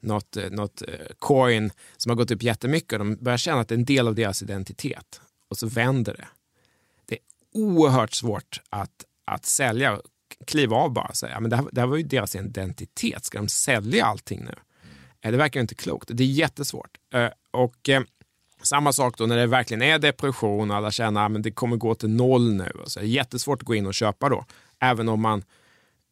något, 0.00 0.36
eh, 0.36 0.50
något 0.50 0.82
eh, 0.82 0.88
coin 1.18 1.70
som 1.96 2.10
har 2.10 2.16
gått 2.16 2.30
upp 2.30 2.42
jättemycket 2.42 2.92
och 2.92 2.98
de 2.98 3.16
börjar 3.16 3.38
känna 3.38 3.60
att 3.60 3.68
det 3.68 3.74
är 3.74 3.78
en 3.78 3.84
del 3.84 4.08
av 4.08 4.14
deras 4.14 4.42
identitet. 4.42 5.20
Och 5.50 5.58
så 5.58 5.66
vänder 5.66 6.14
det. 6.14 6.28
Det 7.06 7.14
är 7.14 7.20
oerhört 7.60 8.12
svårt 8.12 8.60
att, 8.70 9.04
att 9.24 9.46
sälja 9.46 10.00
kliva 10.46 10.76
av 10.76 10.92
bara 10.92 11.06
och 11.06 11.16
säga 11.16 11.40
men 11.40 11.50
det 11.50 11.56
här, 11.56 11.64
det 11.72 11.80
här 11.80 11.88
var 11.88 11.96
ju 11.96 12.02
deras 12.02 12.36
identitet. 12.36 13.24
Ska 13.24 13.38
de 13.38 13.48
sälja 13.48 14.04
allting 14.04 14.44
nu? 14.44 14.54
Eh, 15.20 15.30
Det 15.30 15.36
verkar 15.38 15.60
inte 15.60 15.74
klokt. 15.74 16.10
Det 16.12 16.22
är 16.22 16.26
jättesvårt. 16.28 16.98
Och 17.50 17.88
samma 18.62 18.92
sak 18.92 19.18
då 19.18 19.26
när 19.26 19.36
det 19.36 19.46
verkligen 19.46 19.82
är 19.82 19.98
depression 19.98 20.70
och 20.70 20.76
alla 20.76 20.90
känner 20.90 21.20
ah, 21.20 21.24
att 21.24 21.42
det 21.42 21.50
kommer 21.50 21.76
gå 21.76 21.94
till 21.94 22.08
noll 22.08 22.54
nu. 22.54 22.70
Så 22.86 23.00
det 23.00 23.06
är 23.06 23.08
jättesvårt 23.08 23.62
att 23.62 23.66
gå 23.66 23.74
in 23.74 23.86
och 23.86 23.94
köpa 23.94 24.28
då. 24.28 24.44
Även 24.80 25.08
om 25.08 25.20
man 25.20 25.42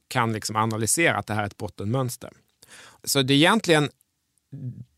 kan 0.08 0.32
liksom 0.32 0.56
analysera 0.56 1.16
att 1.16 1.26
det 1.26 1.34
här 1.34 1.42
är 1.42 1.46
ett 1.46 1.56
bottenmönster. 1.56 2.30
Så 3.04 3.22
det 3.22 3.34
är 3.34 3.36
egentligen 3.36 3.88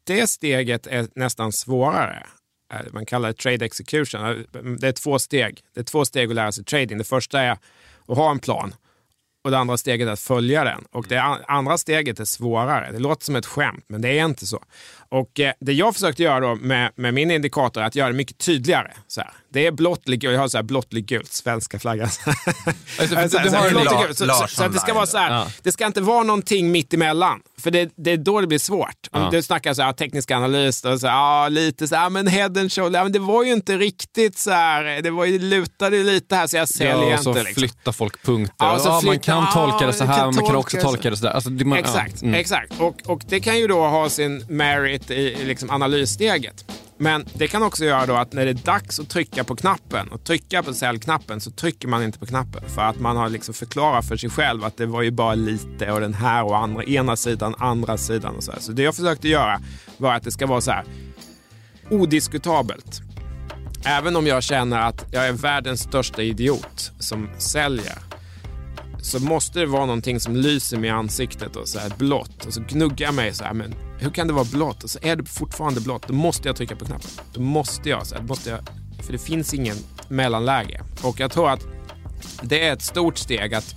det 0.04 0.26
steget 0.26 0.86
är 0.86 1.08
nästan 1.14 1.52
svårare. 1.52 2.26
Eh, 2.72 2.92
man 2.92 3.06
kallar 3.06 3.28
det 3.28 3.34
trade 3.34 3.64
execution. 3.64 4.24
Eh, 4.24 4.62
det 4.62 4.88
är 4.88 4.92
två 4.92 5.18
steg. 5.18 5.62
Det 5.74 5.80
är 5.80 5.84
två 5.84 6.04
steg 6.04 6.28
att 6.28 6.34
lära 6.34 6.52
sig 6.52 6.64
trading. 6.64 6.98
Det 6.98 7.04
första 7.04 7.40
är 7.40 7.50
att 8.06 8.16
ha 8.16 8.30
en 8.30 8.38
plan 8.38 8.74
och 9.44 9.50
det 9.50 9.58
andra 9.58 9.76
steget 9.76 10.08
är 10.08 10.12
att 10.12 10.20
följa 10.20 10.64
den. 10.64 10.84
Och 10.92 11.06
det 11.08 11.16
an- 11.22 11.42
andra 11.48 11.78
steget 11.78 12.20
är 12.20 12.24
svårare. 12.24 12.92
Det 12.92 12.98
låter 12.98 13.24
som 13.24 13.36
ett 13.36 13.46
skämt, 13.46 13.84
men 13.88 14.02
det 14.02 14.18
är 14.18 14.24
inte 14.24 14.46
så. 14.46 14.62
Och 15.08 15.40
eh, 15.40 15.52
det 15.60 15.72
jag 15.72 15.94
försökte 15.94 16.22
göra 16.22 16.40
då 16.40 16.54
med, 16.54 16.92
med 16.96 17.14
min 17.14 17.30
indikator 17.30 17.80
är 17.80 17.86
att 17.86 17.94
göra 17.94 18.08
det 18.08 18.14
mycket 18.16 18.38
tydligare. 18.38 18.92
Så 19.06 19.20
här. 19.20 19.30
Det 19.52 19.66
är 19.66 19.72
gult, 19.72 20.22
jag 20.22 20.38
har 20.38 20.48
så 20.48 20.58
här 20.58 20.62
blåttligt 20.62 21.08
gult, 21.08 21.32
svenska 21.32 21.78
flaggan. 21.78 22.08
Alltså, 23.00 23.14
Så- 23.22 23.28
så- 23.28 23.38
du 23.38 23.50
har 23.50 23.50
så- 23.50 23.56
en 23.66 23.70
blått 23.72 23.86
och 23.86 23.92
La- 23.92 24.02
gult. 24.06 24.18
Så- 24.18 24.24
så- 24.24 24.24
Larsson 24.24 24.48
Så 24.48 24.64
att 24.64 24.72
det 24.72 24.78
ska 24.80 24.94
vara 24.94 25.06
så 25.06 25.18
här, 25.18 25.30
Ja. 25.34 25.46
det 25.62 25.72
ska 25.72 25.86
inte 25.86 26.00
vara 26.00 26.22
någonting 26.22 26.70
mitt 26.72 26.94
emellan. 26.94 27.40
För 27.58 27.70
det, 27.70 27.90
det 27.96 28.10
är 28.10 28.16
då 28.16 28.40
det 28.40 28.46
blir 28.46 28.58
svårt. 28.58 29.08
Om 29.10 29.22
Ja. 29.22 29.28
du 29.30 29.42
snackar 29.42 29.74
så 29.74 29.82
här, 29.82 29.92
teknisk 29.92 30.30
analys, 30.30 30.82
då, 30.82 30.98
så 30.98 31.06
ja, 31.06 31.48
lite 31.48 31.88
så 31.88 31.96
här, 31.96 32.10
men 32.10 32.26
head 32.26 32.46
and 32.60 32.72
shoulder, 32.72 32.98
ja, 32.98 33.02
men 33.04 33.12
det 33.12 33.18
var 33.18 33.44
ju 33.44 33.52
inte 33.52 33.76
riktigt 33.78 34.38
så 34.38 34.50
här, 34.50 35.02
det 35.02 35.10
var 35.10 35.24
ju, 35.24 35.38
lutade 35.38 35.96
ju 35.96 36.04
lite 36.04 36.36
här 36.36 36.46
så 36.46 36.56
jag 36.56 36.68
säljer 36.68 37.10
Ja, 37.10 37.16
och 37.16 37.22
så 37.22 37.30
inte. 37.30 37.42
Liksom. 37.42 37.60
flyttar 37.60 37.92
folk 37.92 38.22
punkter. 38.22 38.54
Ja, 38.58 38.80
Ja, 38.84 39.00
man 39.04 39.20
kan 39.20 39.52
tolka 39.52 39.86
det 39.86 39.92
så 39.92 40.04
här, 40.04 40.16
kan 40.18 40.34
man 40.34 40.46
kan 40.46 40.56
också 40.56 40.76
tolka 40.80 41.10
det 41.10 41.16
så 41.16 41.24
där. 41.24 41.30
Alltså, 41.32 41.50
det, 41.50 41.64
man, 41.64 41.78
Exakt, 41.78 42.22
mm. 42.22 42.34
exakt. 42.34 42.80
Och, 42.80 42.96
och 43.06 43.22
det 43.28 43.40
kan 43.40 43.58
ju 43.58 43.66
då 43.66 43.86
ha 43.86 44.08
sin 44.10 44.44
merit 44.48 45.10
i, 45.10 45.14
i 45.14 45.44
liksom 45.44 45.70
analyssteget. 45.70 46.64
Men 46.98 47.24
det 47.34 47.48
kan 47.48 47.62
också 47.62 47.84
göra 47.84 48.06
då 48.06 48.14
att 48.14 48.32
när 48.32 48.44
det 48.44 48.50
är 48.50 48.54
dags 48.54 49.00
att 49.00 49.08
trycka 49.08 49.44
på 49.44 49.56
knappen 49.56 50.08
och 50.08 50.24
trycka 50.24 50.62
på 50.62 50.74
säljknappen 50.74 51.40
så 51.40 51.50
trycker 51.50 51.88
man 51.88 52.02
inte 52.02 52.18
på 52.18 52.26
knappen. 52.26 52.62
För 52.68 52.82
att 52.82 53.00
man 53.00 53.16
har 53.16 53.28
liksom 53.28 53.54
förklarat 53.54 54.08
för 54.08 54.16
sig 54.16 54.30
själv 54.30 54.64
att 54.64 54.76
det 54.76 54.86
var 54.86 55.02
ju 55.02 55.10
bara 55.10 55.34
lite 55.34 55.92
och 55.92 56.00
den 56.00 56.14
här 56.14 56.44
och 56.44 56.58
andra, 56.58 56.84
ena 56.84 57.16
sidan, 57.16 57.54
andra 57.58 57.98
sidan 57.98 58.36
och 58.36 58.44
så 58.44 58.52
här. 58.52 58.60
Så 58.60 58.72
det 58.72 58.82
jag 58.82 58.96
försökte 58.96 59.28
göra 59.28 59.60
var 59.96 60.14
att 60.14 60.22
det 60.22 60.30
ska 60.30 60.46
vara 60.46 60.60
så 60.60 60.70
här 60.70 60.84
odiskutabelt. 61.90 63.00
Även 63.84 64.16
om 64.16 64.26
jag 64.26 64.42
känner 64.42 64.78
att 64.78 65.06
jag 65.12 65.28
är 65.28 65.32
världens 65.32 65.80
största 65.80 66.22
idiot 66.22 66.92
som 66.98 67.28
säljer 67.38 67.98
så 69.00 69.20
måste 69.20 69.58
det 69.58 69.66
vara 69.66 69.86
någonting 69.86 70.20
som 70.20 70.36
lyser 70.36 70.76
mig 70.78 70.88
i 70.88 70.92
ansiktet 70.92 71.56
och 71.56 71.68
så 71.68 71.78
här 71.78 71.92
blått. 71.98 72.46
Och 72.46 72.54
så 72.54 72.62
gnuggar 72.68 73.06
jag 73.06 73.14
mig 73.14 73.34
så 73.34 73.44
här, 73.44 73.54
men 73.54 73.74
hur 73.98 74.10
kan 74.10 74.26
det 74.26 74.32
vara 74.32 74.46
blått? 74.52 74.84
Och 74.84 74.90
så 74.90 74.98
är 75.02 75.16
det 75.16 75.24
fortfarande 75.24 75.80
blått. 75.80 76.08
Då 76.08 76.14
måste 76.14 76.48
jag 76.48 76.56
trycka 76.56 76.76
på 76.76 76.84
knappen. 76.84 77.10
Då 77.32 77.40
måste 77.40 77.88
jag, 77.88 78.06
så 78.06 78.14
här, 78.14 78.22
måste 78.22 78.50
jag 78.50 78.60
för 79.02 79.12
det 79.12 79.18
finns 79.18 79.54
ingen 79.54 79.76
mellanläge. 80.08 80.82
Och 81.02 81.20
jag 81.20 81.30
tror 81.30 81.50
att 81.50 81.66
det 82.42 82.68
är 82.68 82.72
ett 82.72 82.82
stort 82.82 83.18
steg 83.18 83.54
att 83.54 83.74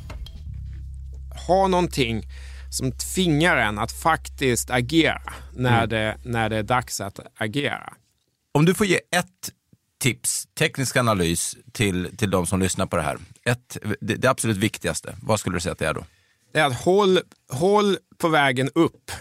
ha 1.48 1.68
någonting 1.68 2.24
som 2.70 2.92
tvingar 2.92 3.58
en 3.58 3.80
att 3.80 3.92
faktiskt 3.92 4.70
agera 4.70 5.34
när, 5.54 5.88
det, 5.88 6.18
när 6.24 6.50
det 6.50 6.58
är 6.58 6.64
dags 6.64 7.02
att 7.02 7.20
agera. 7.38 7.94
Om 8.52 8.66
du 8.66 8.74
får 8.74 8.88
ge 8.88 8.96
ett 8.96 9.52
tips, 10.00 10.48
teknisk 10.58 10.98
analys 10.98 11.58
till, 11.72 12.18
till 12.18 12.30
de 12.30 12.46
som 12.46 12.60
lyssnar 12.60 12.86
på 12.86 12.96
det 12.96 13.02
här. 13.02 13.18
Ett, 13.46 13.78
det, 14.02 14.16
det 14.16 14.30
absolut 14.30 14.58
viktigaste, 14.58 15.16
vad 15.22 15.40
skulle 15.40 15.56
du 15.56 15.60
säga 15.60 15.74
att 15.74 15.80
det 15.80 15.88
är 15.88 15.94
då? 15.94 16.06
Det 16.54 16.60
är 16.60 16.66
att 16.66 16.82
håll, 16.82 17.20
håll 17.52 17.98
på 18.18 18.28
vägen 18.28 18.70
upp 18.76 19.12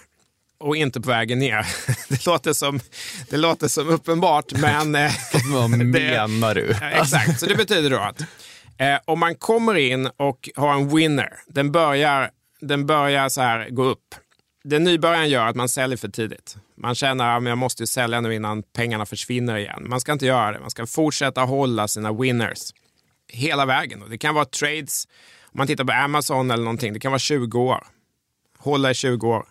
och 0.60 0.76
inte 0.76 1.00
på 1.00 1.08
vägen 1.08 1.38
ner. 1.38 1.66
Det 2.08 2.26
låter 2.26 2.52
som, 2.52 2.80
det 3.30 3.36
låter 3.36 3.68
som 3.68 3.88
uppenbart, 3.88 4.52
men... 4.52 4.94
eh, 4.94 5.12
Vad 5.52 5.70
menar 5.84 6.54
du? 6.54 6.70
Exakt, 6.82 7.40
så 7.40 7.46
det 7.46 7.54
betyder 7.56 7.90
då 7.90 7.98
att 7.98 8.20
eh, 8.78 8.98
om 9.04 9.18
man 9.20 9.34
kommer 9.34 9.74
in 9.74 10.10
och 10.16 10.48
har 10.56 10.74
en 10.74 10.96
winner, 10.96 11.32
den 11.46 11.72
börjar, 11.72 12.30
den 12.60 12.86
börjar 12.86 13.28
så 13.28 13.40
här 13.40 13.68
gå 13.70 13.84
upp. 13.84 14.14
Det 14.64 14.78
nybörjaren 14.78 15.28
gör 15.28 15.46
att 15.46 15.56
man 15.56 15.68
säljer 15.68 15.96
för 15.96 16.08
tidigt. 16.08 16.56
Man 16.76 16.94
känner 16.94 17.36
att 17.36 17.44
jag 17.44 17.58
måste 17.58 17.82
ju 17.82 17.86
sälja 17.86 18.20
nu 18.20 18.34
innan 18.34 18.62
pengarna 18.62 19.06
försvinner 19.06 19.56
igen. 19.56 19.86
Man 19.88 20.00
ska 20.00 20.12
inte 20.12 20.26
göra 20.26 20.52
det. 20.52 20.60
Man 20.60 20.70
ska 20.70 20.86
fortsätta 20.86 21.40
hålla 21.40 21.88
sina 21.88 22.12
winners 22.12 22.60
hela 23.32 23.66
vägen. 23.66 24.02
Och 24.02 24.10
Det 24.10 24.18
kan 24.18 24.34
vara 24.34 24.44
trades, 24.44 25.04
om 25.42 25.58
man 25.58 25.66
tittar 25.66 25.84
på 25.84 25.92
Amazon 25.92 26.50
eller 26.50 26.64
någonting, 26.64 26.92
det 26.92 27.00
kan 27.00 27.12
vara 27.12 27.18
20 27.18 27.60
år. 27.60 27.86
Hålla 28.58 28.90
i 28.90 28.94
20 28.94 29.28
år. 29.28 29.46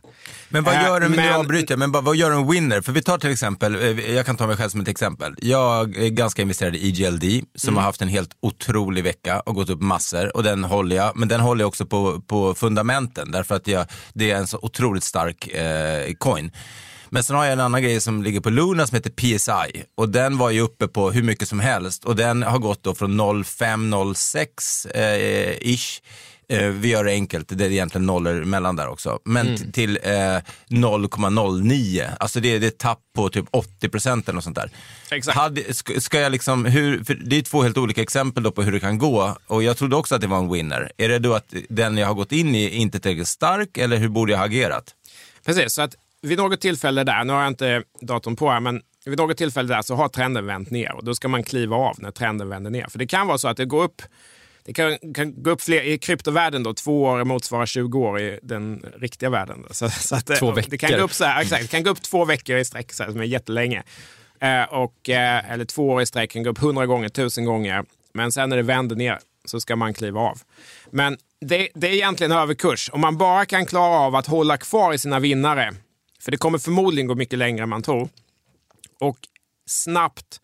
Men 0.49 0.63
vad 0.63 0.75
Äh, 0.75 0.83
gör 0.83 1.01
en, 1.01 1.11
men, 1.11 1.25
nu 1.25 1.33
avbryter 1.33 1.77
men 1.77 1.91
vad, 1.91 2.15
gör 2.15 2.31
en 2.31 2.51
winner? 2.51 2.81
För 2.81 2.91
vi 2.91 3.01
tar 3.01 3.17
till 3.17 3.31
exempel, 3.31 3.75
eh, 3.75 4.15
jag 4.15 4.25
kan 4.25 4.37
ta 4.37 4.47
mig 4.47 4.57
själv 4.57 4.69
som 4.69 4.81
ett 4.81 4.87
exempel. 4.87 5.35
Jag 5.41 5.97
är 5.97 6.09
ganska 6.09 6.41
investerad 6.41 6.75
i 6.75 6.87
EGLD 6.87 7.45
som 7.55 7.75
har 7.75 7.83
haft 7.83 8.01
en 8.01 8.07
helt 8.07 8.31
otrolig 8.41 9.03
vecka 9.03 9.39
och 9.39 9.55
gått 9.55 9.69
upp 9.69 9.81
massor 9.81 10.35
och 10.35 10.43
den 10.43 10.63
håller 10.63 10.95
jag, 10.95 11.17
men 11.17 11.27
den 11.27 11.39
håller 11.39 11.61
jag 11.61 11.67
också 11.67 11.85
på, 11.85 12.21
på 12.21 12.55
fundamenten 12.55 13.31
därför 13.31 13.55
att 13.55 13.67
jag, 13.67 13.85
det 14.13 14.31
är 14.31 14.35
en 14.35 14.47
så 14.47 14.59
otroligt 14.61 15.03
stark 15.03 15.47
eh, 15.47 16.13
coin. 16.13 16.51
Men 17.09 17.23
sen 17.23 17.35
har 17.35 17.43
jag 17.45 17.53
en 17.53 17.59
annan 17.59 17.83
grej 17.83 18.01
som 18.01 18.23
ligger 18.23 18.39
på 18.39 18.49
Luna 18.49 18.87
som 18.87 18.95
heter 18.95 19.09
PSI 19.09 19.83
och 19.97 20.09
den 20.09 20.37
var 20.37 20.49
ju 20.49 20.61
uppe 20.61 20.87
på 20.87 21.11
hur 21.11 21.23
mycket 21.23 21.47
som 21.47 21.59
helst 21.59 22.05
och 22.05 22.15
den 22.15 22.43
har 22.43 22.59
gått 22.59 22.83
då 22.83 22.95
från 22.95 23.21
0,5-0,6 23.21 24.97
eh, 24.97 25.73
ish 25.73 26.01
Eh, 26.49 26.67
vi 26.67 26.87
gör 26.87 27.03
det 27.03 27.11
enkelt, 27.11 27.57
det 27.57 27.65
är 27.65 27.71
egentligen 27.71 28.05
nollor 28.05 28.43
mellan 28.43 28.75
där 28.75 28.87
också. 28.87 29.19
Men 29.25 29.47
mm. 29.47 29.71
till 29.71 29.99
eh, 30.03 30.11
0,09, 30.67 32.09
alltså 32.19 32.39
det, 32.39 32.59
det 32.59 32.67
är 32.67 32.71
tapp 32.71 32.99
på 33.15 33.29
typ 33.29 33.45
80 33.51 33.89
procent 33.89 34.27
eller 34.27 34.35
något 34.35 34.43
sånt 34.43 34.55
där. 34.55 34.71
Exakt. 35.11 35.37
Hade, 35.37 35.73
ska, 35.73 36.01
ska 36.01 36.19
jag 36.19 36.31
liksom, 36.31 36.65
hur, 36.65 37.03
det 37.25 37.35
är 37.35 37.41
två 37.41 37.63
helt 37.63 37.77
olika 37.77 38.01
exempel 38.01 38.43
då 38.43 38.51
på 38.51 38.61
hur 38.61 38.71
det 38.71 38.79
kan 38.79 38.97
gå 38.97 39.37
och 39.47 39.63
jag 39.63 39.77
trodde 39.77 39.95
också 39.95 40.15
att 40.15 40.21
det 40.21 40.27
var 40.27 40.37
en 40.37 40.51
winner. 40.51 40.91
Är 40.97 41.09
det 41.09 41.19
då 41.19 41.33
att 41.33 41.53
den 41.69 41.97
jag 41.97 42.07
har 42.07 42.13
gått 42.13 42.31
in 42.31 42.55
i 42.55 42.69
inte 42.69 42.97
är 42.97 42.99
tillräckligt 42.99 43.27
stark 43.27 43.77
eller 43.77 43.97
hur 43.97 44.09
borde 44.09 44.31
jag 44.31 44.39
ha 44.39 44.45
agerat? 44.45 44.95
Precis, 45.45 45.73
så 45.73 45.81
att 45.81 45.95
vid 46.21 46.37
något 46.37 46.61
tillfälle 46.61 47.03
där, 47.03 47.23
nu 47.23 47.33
har 47.33 47.39
jag 47.39 47.47
inte 47.47 47.83
datorn 48.01 48.35
på 48.35 48.51
här, 48.51 48.59
men 48.59 48.81
vid 49.05 49.17
något 49.17 49.37
tillfälle 49.37 49.75
där 49.75 49.81
så 49.81 49.95
har 49.95 50.09
trenden 50.09 50.45
vänt 50.45 50.71
ner 50.71 50.95
och 50.95 51.05
då 51.05 51.15
ska 51.15 51.27
man 51.27 51.43
kliva 51.43 51.75
av 51.75 51.95
när 51.99 52.11
trenden 52.11 52.49
vänder 52.49 52.71
ner. 52.71 52.87
För 52.89 52.99
det 52.99 53.07
kan 53.07 53.27
vara 53.27 53.37
så 53.37 53.47
att 53.47 53.57
det 53.57 53.65
går 53.65 53.83
upp 53.83 54.01
det 54.69 54.73
kan, 54.73 55.13
kan 55.13 55.43
gå 55.43 55.49
upp 55.51 55.61
fler, 55.61 55.81
I 55.81 55.97
kryptovärlden 55.97 56.63
då, 56.63 56.73
två 56.73 57.03
år 57.03 57.23
motsvarar 57.23 57.65
20 57.65 57.99
år 57.99 58.19
i 58.19 58.39
den 58.43 58.85
riktiga 58.97 59.29
världen. 59.29 59.65
Så, 59.71 59.89
så 59.89 60.15
att, 60.15 60.25
två 60.25 60.51
veckor. 60.51 60.71
Det 60.71 60.77
kan, 60.77 60.91
gå 60.91 60.97
upp 60.97 61.13
så 61.13 61.23
här, 61.23 61.41
exakt, 61.41 61.61
det 61.61 61.67
kan 61.67 61.83
gå 61.83 61.89
upp 61.89 62.01
två 62.01 62.25
veckor 62.25 62.57
i 62.57 62.65
sträck, 62.65 62.93
så 62.93 63.03
här, 63.03 63.11
som 63.11 63.21
är 63.21 63.25
jättelänge. 63.25 63.83
Eh, 64.39 64.63
och, 64.63 65.09
eh, 65.09 65.51
eller 65.51 65.65
två 65.65 65.89
år 65.89 66.01
i 66.01 66.05
sträck 66.05 66.31
kan 66.31 66.43
gå 66.43 66.49
upp 66.49 66.57
hundra 66.57 66.85
gånger, 66.85 67.09
tusen 67.09 67.45
gånger. 67.45 67.85
Men 68.13 68.31
sen 68.31 68.49
när 68.49 68.57
det 68.57 68.63
vänder 68.63 68.95
ner 68.95 69.19
så 69.45 69.59
ska 69.59 69.75
man 69.75 69.93
kliva 69.93 70.19
av. 70.19 70.41
Men 70.91 71.17
det, 71.41 71.69
det 71.75 71.87
är 71.87 71.93
egentligen 71.93 72.31
överkurs. 72.31 72.89
Om 72.93 73.01
man 73.01 73.17
bara 73.17 73.45
kan 73.45 73.65
klara 73.65 73.99
av 73.99 74.15
att 74.15 74.27
hålla 74.27 74.57
kvar 74.57 74.93
i 74.93 74.97
sina 74.97 75.19
vinnare, 75.19 75.73
för 76.21 76.31
det 76.31 76.37
kommer 76.37 76.57
förmodligen 76.57 77.07
gå 77.07 77.15
mycket 77.15 77.39
längre 77.39 77.63
än 77.63 77.69
man 77.69 77.81
tror, 77.81 78.09
och 78.99 79.17
snabbt 79.65 80.41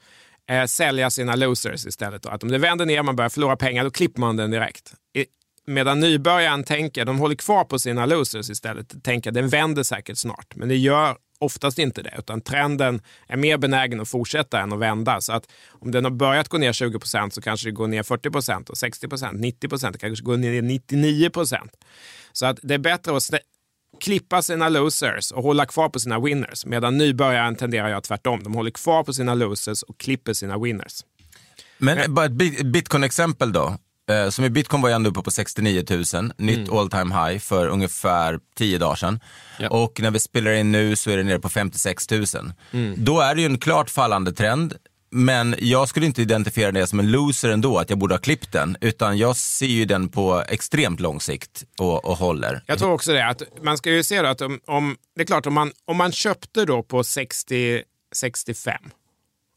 eh, 0.49 0.65
sälja 0.65 1.09
sina 1.09 1.35
losers 1.35 1.85
istället. 1.85 2.23
Då. 2.23 2.29
Att 2.29 2.43
om 2.43 2.49
det 2.49 2.57
vänder 2.57 2.85
ner, 2.85 2.99
och 2.99 3.05
man 3.05 3.15
börjar 3.15 3.29
förlora 3.29 3.55
pengar, 3.55 3.83
då 3.83 3.91
klipper 3.91 4.19
man 4.19 4.37
den 4.37 4.51
direkt. 4.51 4.93
I, 5.13 5.25
medan 5.67 5.99
nybörjaren 5.99 6.63
tänker, 6.63 7.05
de 7.05 7.19
håller 7.19 7.35
kvar 7.35 7.63
på 7.63 7.79
sina 7.79 8.05
losers 8.05 8.49
istället, 8.49 9.03
tänker 9.03 9.31
den 9.31 9.49
vänder 9.49 9.83
säkert 9.83 10.17
snart. 10.17 10.55
Men 10.55 10.69
det 10.69 10.75
gör 10.75 11.17
oftast 11.39 11.79
inte 11.79 12.01
det, 12.01 12.13
utan 12.17 12.41
trenden 12.41 13.01
är 13.27 13.37
mer 13.37 13.57
benägen 13.57 14.01
att 14.01 14.09
fortsätta 14.09 14.59
än 14.59 14.73
att 14.73 14.79
vända. 14.79 15.21
Så 15.21 15.33
att 15.33 15.47
om 15.69 15.91
den 15.91 16.03
har 16.03 16.11
börjat 16.11 16.49
gå 16.49 16.57
ner 16.57 16.73
20 16.73 16.99
procent 16.99 17.33
så 17.33 17.41
kanske 17.41 17.67
det 17.67 17.71
går 17.71 17.87
ner 17.87 18.03
40 18.03 18.71
och 18.71 18.77
60 18.77 19.07
procent, 19.07 19.39
90 19.39 19.91
det 19.91 19.97
kanske 19.97 20.25
går 20.25 20.37
ner 20.37 20.61
99 20.61 21.29
procent. 21.29 21.71
Så 22.31 22.45
att 22.45 22.59
det 22.61 22.73
är 22.73 22.79
bättre 22.79 23.17
att 23.17 23.23
klippa 24.01 24.41
sina 24.41 24.69
losers 24.69 25.31
och 25.31 25.43
hålla 25.43 25.65
kvar 25.65 25.89
på 25.89 25.99
sina 25.99 26.19
winners. 26.19 26.65
Medan 26.65 26.97
nybörjaren 26.97 27.55
tenderar 27.55 27.89
jag 27.89 28.03
tvärtom. 28.03 28.43
De 28.43 28.53
håller 28.53 28.71
kvar 28.71 29.03
på 29.03 29.13
sina 29.13 29.33
losers 29.33 29.83
och 29.83 29.97
klipper 29.97 30.33
sina 30.33 30.57
winners. 30.57 31.03
Men 31.77 31.97
eh. 31.97 32.07
bara 32.07 32.25
ett 32.25 32.65
bitcoin-exempel 32.65 33.51
då. 33.51 33.77
Eh, 34.09 34.29
som 34.29 34.45
i 34.45 34.49
bitcoin 34.49 34.81
var 34.81 34.89
jag 34.89 34.95
ändå 34.95 35.09
uppe 35.09 35.21
på 35.21 35.31
69 35.31 35.83
000, 35.89 36.31
nytt 36.37 36.57
mm. 36.57 36.77
all 36.77 36.89
time 36.89 37.15
high 37.15 37.39
för 37.39 37.67
ungefär 37.67 38.39
10 38.55 38.77
dagar 38.77 38.95
sedan. 38.95 39.19
Ja. 39.59 39.69
Och 39.69 40.01
när 40.01 40.11
vi 40.11 40.19
spelar 40.19 40.51
in 40.51 40.71
nu 40.71 40.95
så 40.95 41.11
är 41.11 41.17
det 41.17 41.23
nere 41.23 41.39
på 41.39 41.49
56 41.49 42.11
000. 42.11 42.25
Mm. 42.71 42.95
Då 42.97 43.19
är 43.19 43.35
det 43.35 43.41
ju 43.41 43.45
en 43.45 43.57
klart 43.57 43.89
fallande 43.89 44.33
trend. 44.33 44.73
Men 45.09 45.55
jag 45.59 45.89
skulle 45.89 46.05
inte 46.05 46.21
identifiera 46.21 46.71
det 46.71 46.87
som 46.87 46.99
en 46.99 47.11
loser 47.11 47.49
ändå, 47.49 47.77
att 47.77 47.89
jag 47.89 47.99
borde 47.99 48.13
ha 48.13 48.19
klippt 48.19 48.51
den. 48.51 48.77
Utan 48.81 49.17
jag 49.17 49.35
ser 49.35 49.65
ju 49.65 49.85
den 49.85 50.09
på 50.09 50.43
extremt 50.47 50.99
lång 50.99 51.21
sikt 51.21 51.65
och, 51.79 52.05
och 52.05 52.17
håller. 52.17 52.63
Jag 52.67 52.79
tror 52.79 52.91
också 52.91 53.13
det. 53.13 53.25
Att 53.25 53.63
man 53.63 53.77
ska 53.77 53.91
ju 53.91 54.03
se 54.03 54.21
då 54.21 54.27
att 54.27 54.41
om, 54.41 54.59
om 54.65 54.97
det 55.15 55.21
är 55.21 55.25
klart 55.25 55.45
om 55.45 55.53
man, 55.53 55.71
om 55.85 55.97
man 55.97 56.11
köpte 56.11 56.65
då 56.65 56.83
på 56.83 57.03
60, 57.03 57.83
65. 58.15 58.75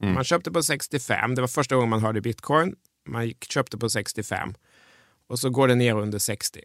Mm. 0.02 0.14
Man 0.14 0.24
köpte 0.24 0.50
på 0.50 0.62
65, 0.62 1.34
det 1.34 1.40
var 1.40 1.48
första 1.48 1.74
gången 1.74 1.90
man 1.90 2.02
hörde 2.02 2.20
bitcoin. 2.20 2.74
Man 3.08 3.26
gick, 3.26 3.52
köpte 3.52 3.78
på 3.78 3.90
65 3.90 4.54
och 5.28 5.38
så 5.38 5.50
går 5.50 5.68
det 5.68 5.74
ner 5.74 5.94
under 5.98 6.18
60. 6.18 6.60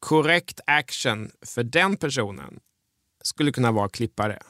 Korrekt 0.00 0.60
action 0.66 1.30
för 1.46 1.62
den 1.62 1.96
personen 1.96 2.60
skulle 3.22 3.52
kunna 3.52 3.72
vara 3.72 3.86
att 3.86 3.92
klippa 3.92 4.28
det. 4.28 4.42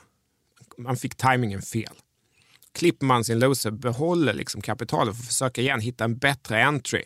Man 0.79 0.96
fick 0.96 1.14
tajmingen 1.14 1.62
fel 1.62 1.94
klipper 2.78 3.06
man 3.06 3.24
sin 3.24 3.38
loser, 3.38 3.70
behåller 3.70 4.33
liksom 4.33 4.61
kapitalet 4.61 5.16
för 5.16 5.22
att 5.22 5.26
försöka 5.26 5.61
igen 5.61 5.80
hitta 5.80 6.04
en 6.04 6.18
bättre 6.18 6.64
entry. 6.64 7.02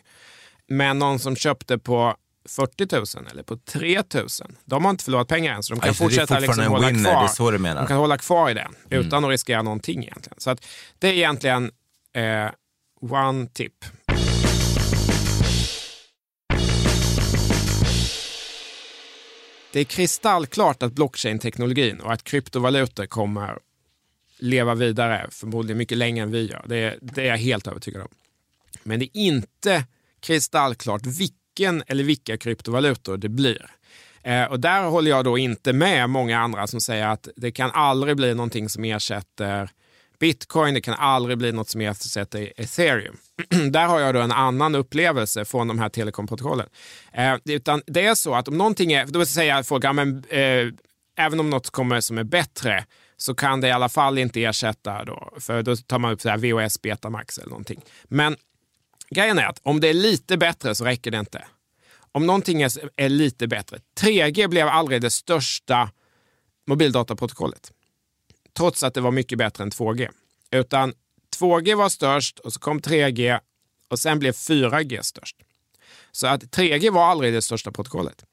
Men 0.67 0.99
någon 0.99 1.19
som 1.19 1.35
köpte 1.35 1.77
på 1.77 2.15
40 2.49 3.17
000 3.19 3.27
eller 3.31 3.43
på 3.43 3.57
3 3.57 4.03
000, 4.13 4.27
de 4.65 4.85
har 4.85 4.91
inte 4.91 5.03
förlorat 5.03 5.27
pengar 5.27 5.53
än 5.55 5.63
så 5.63 5.73
de 5.73 5.79
kan 5.79 5.89
alltså, 5.89 6.03
fortsätta 6.03 6.39
liksom 6.39 6.63
hålla 6.63 6.87
winner, 6.87 7.11
kvar. 7.11 7.51
De 7.75 7.87
kan 7.87 7.97
hålla 7.97 8.17
kvar 8.17 8.49
i 8.49 8.53
det 8.53 8.67
mm. 8.91 9.07
utan 9.07 9.25
att 9.25 9.29
riskera 9.29 9.61
någonting 9.61 10.03
egentligen. 10.03 10.35
Så 10.37 10.49
att 10.49 10.65
det 10.99 11.07
är 11.07 11.13
egentligen 11.13 11.71
eh, 12.15 12.49
one 13.01 13.47
tip. 13.47 13.85
Det 19.73 19.79
är 19.79 19.83
kristallklart 19.83 20.83
att 20.83 20.93
blockchain-teknologin 20.93 21.99
och 21.99 22.13
att 22.13 22.23
kryptovalutor 22.23 23.05
kommer 23.05 23.57
leva 24.37 24.75
vidare, 24.75 25.27
förmodligen 25.31 25.77
mycket 25.77 25.97
längre 25.97 26.23
än 26.23 26.31
vi 26.31 26.45
gör. 26.45 26.65
Det, 26.67 26.97
det 27.01 27.21
är 27.21 27.25
jag 27.25 27.37
helt 27.37 27.67
övertygad 27.67 28.01
om. 28.01 28.09
Men 28.83 28.99
det 28.99 29.05
är 29.05 29.17
inte 29.21 29.83
kristallklart 30.19 31.05
vilken 31.05 31.83
eller 31.87 32.03
vilka 32.03 32.37
kryptovalutor 32.37 33.17
det 33.17 33.29
blir. 33.29 33.65
Eh, 34.23 34.43
och 34.43 34.59
där 34.59 34.83
håller 34.83 35.11
jag 35.11 35.25
då 35.25 35.37
inte 35.37 35.73
med 35.73 36.09
många 36.09 36.39
andra 36.39 36.67
som 36.67 36.81
säger 36.81 37.07
att 37.07 37.27
det 37.35 37.51
kan 37.51 37.71
aldrig 37.71 38.17
bli 38.17 38.35
någonting 38.35 38.69
som 38.69 38.83
ersätter 38.83 39.69
bitcoin, 40.19 40.73
det 40.73 40.81
kan 40.81 40.93
aldrig 40.93 41.37
bli 41.37 41.51
något 41.51 41.69
som 41.69 41.81
ersätter 41.81 42.53
ethereum. 42.57 43.17
där 43.71 43.87
har 43.87 43.99
jag 43.99 44.15
då 44.15 44.21
en 44.21 44.31
annan 44.31 44.75
upplevelse 44.75 45.45
från 45.45 45.67
de 45.67 45.79
här 45.79 45.89
telekomprotokollen. 45.89 46.67
Eh, 47.13 47.35
utan 47.45 47.81
det 47.87 48.05
är 48.05 48.15
så 48.15 48.35
att 48.35 48.47
om 48.47 48.57
någonting 48.57 48.93
är, 48.93 49.05
då 49.05 49.25
säger 49.25 49.63
folk, 49.63 49.83
ja, 49.83 49.93
men, 49.93 50.23
eh, 50.29 50.67
även 51.17 51.39
om 51.39 51.49
något 51.49 51.69
kommer 51.69 52.01
som 52.01 52.17
är 52.17 52.23
bättre 52.23 52.85
så 53.17 53.35
kan 53.35 53.61
det 53.61 53.67
i 53.67 53.71
alla 53.71 53.89
fall 53.89 54.17
inte 54.17 54.43
ersätta 54.43 55.05
då, 55.05 55.33
för 55.39 55.63
då 55.63 55.75
tar 55.75 55.99
man 55.99 56.11
upp 56.11 56.21
så 56.21 56.29
här 56.29 56.37
VHS 56.37 56.81
Betamax 56.81 57.37
eller 57.37 57.49
någonting. 57.49 57.81
Men 58.03 58.35
grejen 59.09 59.39
är 59.39 59.45
att 59.45 59.59
om 59.63 59.79
det 59.79 59.87
är 59.87 59.93
lite 59.93 60.37
bättre 60.37 60.75
så 60.75 60.85
räcker 60.85 61.11
det 61.11 61.19
inte. 61.19 61.45
Om 62.11 62.25
någonting 62.25 62.61
är, 62.61 62.71
är 62.95 63.09
lite 63.09 63.47
bättre. 63.47 63.79
3G 63.99 64.47
blev 64.47 64.67
aldrig 64.67 65.01
det 65.01 65.09
största 65.09 65.91
mobildataprotokollet. 66.67 67.71
Trots 68.53 68.83
att 68.83 68.93
det 68.93 69.01
var 69.01 69.11
mycket 69.11 69.37
bättre 69.37 69.63
än 69.63 69.71
2G. 69.71 70.09
Utan 70.51 70.93
2G 71.39 71.75
var 71.75 71.89
störst 71.89 72.39
och 72.39 72.53
så 72.53 72.59
kom 72.59 72.79
3G 72.79 73.39
och 73.87 73.99
sen 73.99 74.19
blev 74.19 74.31
4G 74.31 75.01
störst. 75.01 75.35
Så 76.11 76.27
att 76.27 76.43
3G 76.43 76.91
var 76.91 77.05
aldrig 77.05 77.33
det 77.33 77.41
största 77.41 77.71
protokollet. 77.71 78.25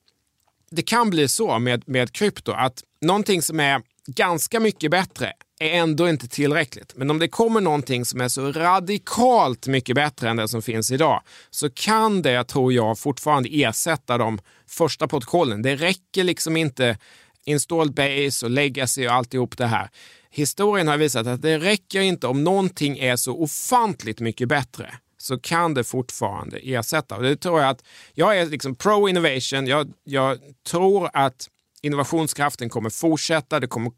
Det 0.71 0.83
kan 0.83 1.11
bli 1.11 1.29
så 1.29 1.59
med, 1.59 1.89
med 1.89 2.13
krypto 2.13 2.53
att 2.53 2.83
någonting 3.01 3.43
som 3.43 3.61
är 3.61 3.83
ganska 4.07 4.61
mycket 4.61 4.91
bättre 4.91 5.33
är 5.61 5.71
ändå 5.71 6.09
inte 6.09 6.29
tillräckligt. 6.29 6.93
Men 6.97 7.11
om 7.11 7.19
det 7.19 7.29
kommer 7.29 7.61
någonting 7.61 8.05
som 8.05 8.21
är 8.21 8.29
så 8.29 8.53
radikalt 8.53 9.67
mycket 9.67 9.95
bättre 9.95 10.31
än 10.31 10.37
det 10.37 10.49
som 10.49 10.63
finns 10.63 10.91
idag 10.91 11.23
så 11.51 11.71
kan 11.71 12.23
det, 12.23 12.45
tror 12.45 12.73
jag, 12.73 12.99
fortfarande 12.99 13.49
ersätta 13.53 14.19
de 14.19 14.39
första 14.67 15.09
protokollen. 15.09 15.63
Det 15.63 15.77
räcker 15.77 16.25
liksom 16.25 16.57
inte 16.57 16.99
installed 17.45 17.95
base 17.95 18.47
och 18.47 18.51
legacy 18.51 19.07
och 19.07 19.13
alltihop 19.13 19.59
det 19.59 19.67
här. 19.67 19.91
Historien 20.31 20.89
har 20.89 20.97
visat 20.97 21.27
att 21.27 21.43
det 21.43 21.59
räcker 21.59 22.01
inte 22.01 22.27
om 22.27 22.45
någonting 22.45 22.99
är 22.99 23.17
så 23.17 23.33
ofantligt 23.33 24.21
mycket 24.21 24.49
bättre 24.49 24.95
så 25.19 25.39
kan 25.39 25.75
det 25.75 25.85
fortfarande 25.85 26.59
ersätta. 26.59 27.17
Och 27.17 27.23
det 27.23 27.37
tror 27.37 27.61
jag 27.61 27.71
att 27.71 27.85
jag 28.15 28.39
är 28.39 28.47
liksom 28.47 28.75
pro 28.75 29.09
innovation. 29.09 29.67
Jag, 29.67 29.93
jag 30.05 30.39
tror 30.67 31.11
att 31.13 31.49
innovationskraften 31.83 32.69
kommer 32.71 32.91
fortsätta. 32.91 33.61
Det, 33.61 33.67
kommer, 33.67 33.93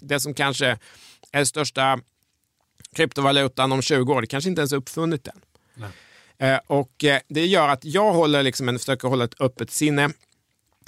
det 0.00 0.20
som 0.20 0.34
kanske 0.34 0.78
är 1.32 1.44
största 1.44 2.00
kryptovalutan 2.96 3.72
om 3.72 3.82
20 3.82 4.12
år, 4.12 4.20
det 4.20 4.26
kanske 4.26 4.50
inte 4.50 4.60
ens 4.60 4.72
är 4.72 4.76
uppfunnit 4.76 5.28
än. 5.28 5.42
Eh, 6.38 6.58
och 6.66 7.04
eh, 7.04 7.20
det 7.28 7.46
gör 7.46 7.68
att 7.68 7.84
jag 7.84 8.12
håller 8.12 8.42
liksom 8.42 8.68
en, 8.68 8.78
försöker 8.78 9.08
hålla 9.08 9.24
ett 9.24 9.40
öppet 9.40 9.70
sinne. 9.70 10.10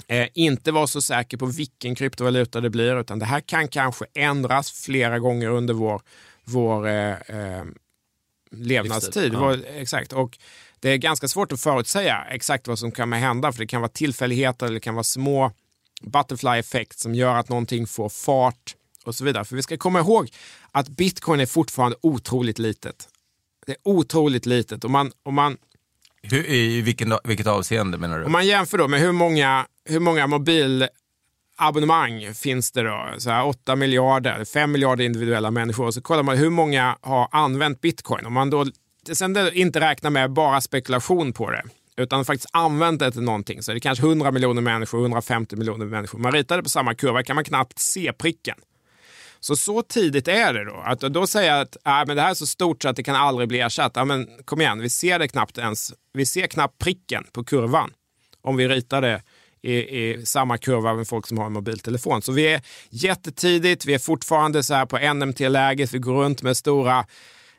Eh, 0.07 0.27
inte 0.33 0.71
vara 0.71 0.87
så 0.87 1.01
säker 1.01 1.37
på 1.37 1.45
vilken 1.45 1.95
kryptovaluta 1.95 2.61
det 2.61 2.69
blir, 2.69 2.99
utan 2.99 3.19
det 3.19 3.25
här 3.25 3.39
kan 3.39 3.67
kanske 3.67 4.05
ändras 4.13 4.71
flera 4.71 5.19
gånger 5.19 5.47
under 5.47 5.73
vår, 5.73 6.01
vår 6.43 6.87
eh, 6.87 7.11
eh 7.11 7.63
levnadstid. 8.51 9.33
Ja. 9.33 9.39
Vår, 9.39 9.65
exakt. 9.67 10.13
Och 10.13 10.37
det 10.79 10.89
är 10.89 10.97
ganska 10.97 11.27
svårt 11.27 11.51
att 11.51 11.61
förutsäga 11.61 12.25
exakt 12.29 12.67
vad 12.67 12.79
som 12.79 12.91
kommer 12.91 13.17
hända, 13.17 13.51
för 13.51 13.59
det 13.59 13.67
kan 13.67 13.81
vara 13.81 13.91
tillfälligheter 13.91 14.65
eller 14.65 14.73
det 14.73 14.79
kan 14.79 14.95
vara 14.95 15.03
små 15.03 15.51
butterfly-effekt 16.01 16.99
som 16.99 17.15
gör 17.15 17.35
att 17.35 17.49
någonting 17.49 17.87
får 17.87 18.09
fart 18.09 18.75
och 19.05 19.15
så 19.15 19.23
vidare. 19.23 19.45
För 19.45 19.55
vi 19.55 19.63
ska 19.63 19.77
komma 19.77 19.99
ihåg 19.99 20.29
att 20.71 20.87
bitcoin 20.87 21.39
är 21.39 21.45
fortfarande 21.45 21.97
otroligt 22.01 22.59
litet. 22.59 23.09
Det 23.65 23.71
är 23.71 23.77
otroligt 23.83 24.45
litet. 24.45 24.83
Om 24.83 24.91
man, 24.91 25.11
om 25.23 25.33
man, 25.33 25.57
hur, 26.21 26.45
I 26.45 26.81
vilken, 26.81 27.13
vilket 27.23 27.47
avseende 27.47 27.97
menar 27.97 28.19
du? 28.19 28.25
Om 28.25 28.31
man 28.31 28.47
jämför 28.47 28.77
då 28.77 28.87
med 28.87 28.99
hur 28.99 29.11
många, 29.11 29.67
hur 29.85 29.99
många 29.99 30.27
mobilabonnemang 30.27 32.33
finns 32.33 32.71
det 32.71 32.83
då? 32.83 33.07
Så 33.17 33.29
här 33.29 33.45
8 33.45 33.75
miljarder, 33.75 34.45
5 34.45 34.71
miljarder 34.71 35.05
individuella 35.05 35.51
människor. 35.51 35.85
Och 35.85 35.93
så 35.93 36.01
kollar 36.01 36.23
man 36.23 36.37
hur 36.37 36.49
många 36.49 36.97
har 37.01 37.27
använt 37.31 37.81
bitcoin. 37.81 38.25
Om 38.25 38.33
man 38.33 38.49
då 38.49 38.65
sen 39.11 39.53
inte 39.53 39.79
räknar 39.79 40.09
med 40.09 40.31
bara 40.31 40.61
spekulation 40.61 41.33
på 41.33 41.51
det 41.51 41.63
utan 41.97 42.25
faktiskt 42.25 42.49
använt 42.53 42.99
det 42.99 43.11
till 43.11 43.21
någonting. 43.21 43.63
Så 43.63 43.71
är 43.71 43.73
det 43.73 43.79
kanske 43.79 44.05
100 44.05 44.31
miljoner 44.31 44.61
människor, 44.61 44.99
150 44.99 45.55
miljoner 45.55 45.85
människor. 45.85 46.19
Man 46.19 46.31
ritar 46.31 46.57
det 46.57 46.63
på 46.63 46.69
samma 46.69 46.93
kurva 46.93 47.23
kan 47.23 47.35
man 47.35 47.43
knappt 47.43 47.79
se 47.79 48.13
pricken. 48.13 48.55
Så 49.39 49.55
så 49.55 49.81
tidigt 49.81 50.27
är 50.27 50.53
det 50.53 50.65
då. 50.65 50.75
Att 50.85 50.99
då 50.99 51.27
säga 51.27 51.59
att 51.59 51.77
äh, 51.85 52.03
men 52.07 52.15
det 52.15 52.21
här 52.21 52.29
är 52.29 52.33
så 52.33 52.47
stort 52.47 52.81
så 52.81 52.89
att 52.89 52.95
det 52.95 53.03
kan 53.03 53.15
aldrig 53.15 53.49
bli 53.49 53.59
ersatt. 53.59 53.91
Ja, 53.95 54.05
men 54.05 54.27
kom 54.45 54.61
igen, 54.61 54.81
vi 54.81 54.89
ser 54.89 55.19
det 55.19 55.27
knappt 55.27 55.57
ens. 55.57 55.93
Vi 56.13 56.25
ser 56.25 56.47
knappt 56.47 56.77
pricken 56.77 57.23
på 57.31 57.43
kurvan 57.43 57.91
om 58.41 58.57
vi 58.57 58.67
ritar 58.67 59.01
det 59.01 59.21
i, 59.61 59.73
i 59.73 60.25
samma 60.25 60.57
kurva 60.57 60.93
med 60.93 61.07
folk 61.07 61.27
som 61.27 61.37
har 61.37 61.45
en 61.45 61.53
mobiltelefon. 61.53 62.21
Så 62.21 62.31
vi 62.31 62.47
är 62.47 62.61
jättetidigt, 62.89 63.85
vi 63.85 63.93
är 63.93 63.99
fortfarande 63.99 64.63
så 64.63 64.73
här 64.73 64.85
på 64.85 65.13
NMT-läget, 65.13 65.93
vi 65.93 65.99
går 65.99 66.23
runt 66.23 66.41
med 66.41 66.57
stora 66.57 67.05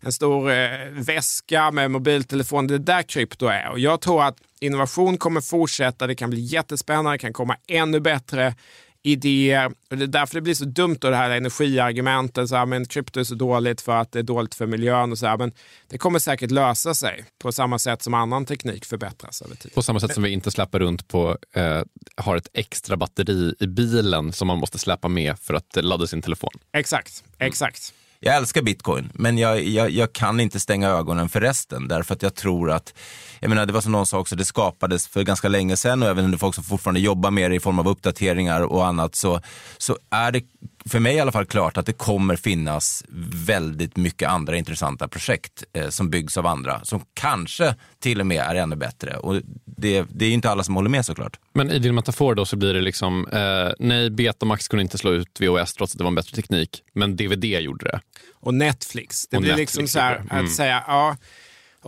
en 0.00 0.12
stor 0.12 0.50
eh, 0.50 0.68
väska 0.92 1.70
med 1.70 1.90
mobiltelefon. 1.90 2.66
Det 2.66 2.74
är 2.74 2.78
där 2.78 3.02
krypto 3.02 3.46
är. 3.46 3.68
Och 3.68 3.78
jag 3.78 4.00
tror 4.00 4.24
att 4.24 4.36
innovation 4.60 5.18
kommer 5.18 5.40
fortsätta. 5.40 6.06
Det 6.06 6.14
kan 6.14 6.30
bli 6.30 6.40
jättespännande, 6.40 7.10
det 7.10 7.18
kan 7.18 7.32
komma 7.32 7.56
ännu 7.66 8.00
bättre 8.00 8.54
idéer. 9.02 9.66
Och 9.90 9.96
det 9.96 10.04
är 10.04 10.06
därför 10.06 10.34
det 10.34 10.40
blir 10.40 10.54
så 10.54 10.64
dumt 10.64 10.96
då 11.00 11.10
det 11.10 11.16
här 11.16 11.30
energiargumentet. 11.30 12.48
Så 12.48 12.56
här, 12.56 12.66
men 12.66 12.86
krypto 12.86 13.20
är 13.20 13.24
så 13.24 13.34
dåligt 13.34 13.80
för 13.80 13.96
att 13.96 14.12
det 14.12 14.18
är 14.18 14.22
dåligt 14.22 14.54
för 14.54 14.66
miljön. 14.66 15.12
Och 15.12 15.18
så 15.18 15.26
här. 15.26 15.36
Men 15.36 15.52
det 15.88 15.98
kommer 15.98 16.18
säkert 16.18 16.50
lösa 16.50 16.94
sig 16.94 17.24
på 17.38 17.52
samma 17.52 17.78
sätt 17.78 18.02
som 18.02 18.14
annan 18.14 18.46
teknik 18.46 18.84
förbättras 18.84 19.42
över 19.42 19.56
tid. 19.56 19.74
På 19.74 19.82
samma 19.82 20.00
sätt 20.00 20.14
som 20.14 20.22
vi 20.22 20.30
inte 20.30 20.50
släpper 20.50 20.78
runt 20.78 21.08
på, 21.08 21.38
eh, 21.52 21.82
har 22.16 22.36
ett 22.36 22.48
extra 22.54 22.96
batteri 22.96 23.54
i 23.58 23.66
bilen 23.66 24.32
som 24.32 24.48
man 24.48 24.58
måste 24.58 24.78
släppa 24.78 25.08
med 25.08 25.38
för 25.38 25.54
att 25.54 25.84
ladda 25.84 26.06
sin 26.06 26.22
telefon. 26.22 26.50
Exakt, 26.72 27.24
exakt. 27.38 27.94
Jag 28.20 28.36
älskar 28.36 28.62
bitcoin, 28.62 29.10
men 29.14 29.38
jag, 29.38 29.62
jag, 29.62 29.90
jag, 29.90 30.12
kan 30.12 30.40
inte 30.40 30.60
stänga 30.60 30.88
ögonen 30.88 31.28
för 31.28 31.40
resten. 31.40 31.88
Därför 31.88 32.14
att 32.14 32.22
jag 32.22 32.34
tror 32.34 32.70
att, 32.70 32.94
jag 33.40 33.48
menar 33.48 33.66
det 33.66 33.72
var 33.72 33.80
som 33.80 33.92
någon 33.92 34.06
sa 34.06 34.18
också, 34.18 34.36
det 34.36 34.44
skapades 34.44 35.08
för 35.08 35.22
ganska 35.22 35.48
länge 35.48 35.76
sedan 35.76 36.02
och 36.02 36.08
även 36.08 36.24
under 36.24 36.38
folk 36.38 36.54
som 36.54 36.64
fortfarande 36.64 37.00
jobbar 37.00 37.30
med 37.30 37.50
det 37.50 37.54
i 37.54 37.60
form 37.60 37.78
av 37.78 37.88
uppdateringar 37.88 38.60
och 38.60 38.86
annat 38.86 39.14
så, 39.14 39.40
så 39.78 39.96
är 40.10 40.32
det 40.32 40.42
för 40.86 41.00
mig 41.00 41.14
i 41.16 41.20
alla 41.20 41.32
fall 41.32 41.46
klart 41.46 41.76
att 41.76 41.86
det 41.86 41.92
kommer 41.92 42.36
finnas 42.36 43.04
väldigt 43.46 43.96
mycket 43.96 44.28
andra 44.28 44.56
intressanta 44.56 45.08
projekt 45.08 45.64
eh, 45.72 45.88
som 45.88 46.10
byggs 46.10 46.36
av 46.36 46.46
andra 46.46 46.84
som 46.84 47.04
kanske 47.14 47.74
till 47.98 48.20
och 48.20 48.26
med 48.26 48.42
är 48.42 48.54
ännu 48.54 48.76
bättre. 48.76 49.16
Och 49.16 49.40
det, 49.64 50.06
det 50.10 50.26
är 50.26 50.30
inte 50.30 50.50
alla 50.50 50.64
som 50.64 50.76
håller 50.76 50.90
med 50.90 51.06
såklart. 51.06 51.38
Men 51.54 51.70
i 51.70 51.78
din 51.78 51.94
metafor 51.94 52.34
då 52.34 52.44
så 52.44 52.56
blir 52.56 52.74
det 52.74 52.80
liksom, 52.80 53.26
eh, 53.28 53.72
nej 53.78 54.10
Betamax 54.10 54.68
kunde 54.68 54.82
inte 54.82 54.98
slå 54.98 55.12
ut 55.12 55.40
VHS 55.40 55.74
trots 55.74 55.94
att 55.94 55.98
det 55.98 56.04
var 56.04 56.10
en 56.10 56.14
bättre 56.14 56.36
teknik, 56.36 56.82
men 56.94 57.16
DVD 57.16 57.44
gjorde 57.44 57.84
det. 57.84 58.00
Och 58.40 58.54
Netflix. 58.54 59.26
Det 59.30 59.36
Och 59.36 59.42
blir 59.42 59.50
Netflix 59.50 59.76
liksom 59.76 59.88
så 59.88 60.00
här 60.00 60.14
det. 60.14 60.34
Mm. 60.34 60.44
att 60.44 60.52
säga, 60.52 60.84
ja, 60.86 61.16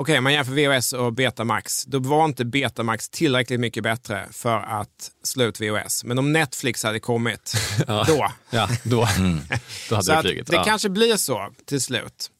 okej, 0.01 0.21
man 0.21 0.33
jämför 0.33 0.53
VHS 0.53 0.93
och 0.93 1.13
Betamax. 1.13 1.85
Då 1.85 1.99
var 1.99 2.25
inte 2.25 2.45
Betamax 2.45 3.09
tillräckligt 3.09 3.61
mycket 3.61 3.83
bättre 3.83 4.27
för 4.33 4.57
att 4.59 5.11
slå 5.23 5.45
ut 5.45 5.61
VHS. 5.61 6.05
Men 6.05 6.19
om 6.19 6.33
Netflix 6.33 6.83
hade 6.83 7.01
kommit, 7.01 7.55
då. 7.87 8.33
Ja, 8.51 8.69
då, 8.83 8.97
då 9.89 9.95
hade 9.95 10.05
Så 10.05 10.13
det 10.13 10.21
flugit. 10.21 10.47
det 10.47 10.57
ja. 10.57 10.65
kanske 10.65 10.89
blir 10.89 11.17
så 11.17 11.49
till 11.67 11.81
slut. 11.81 12.31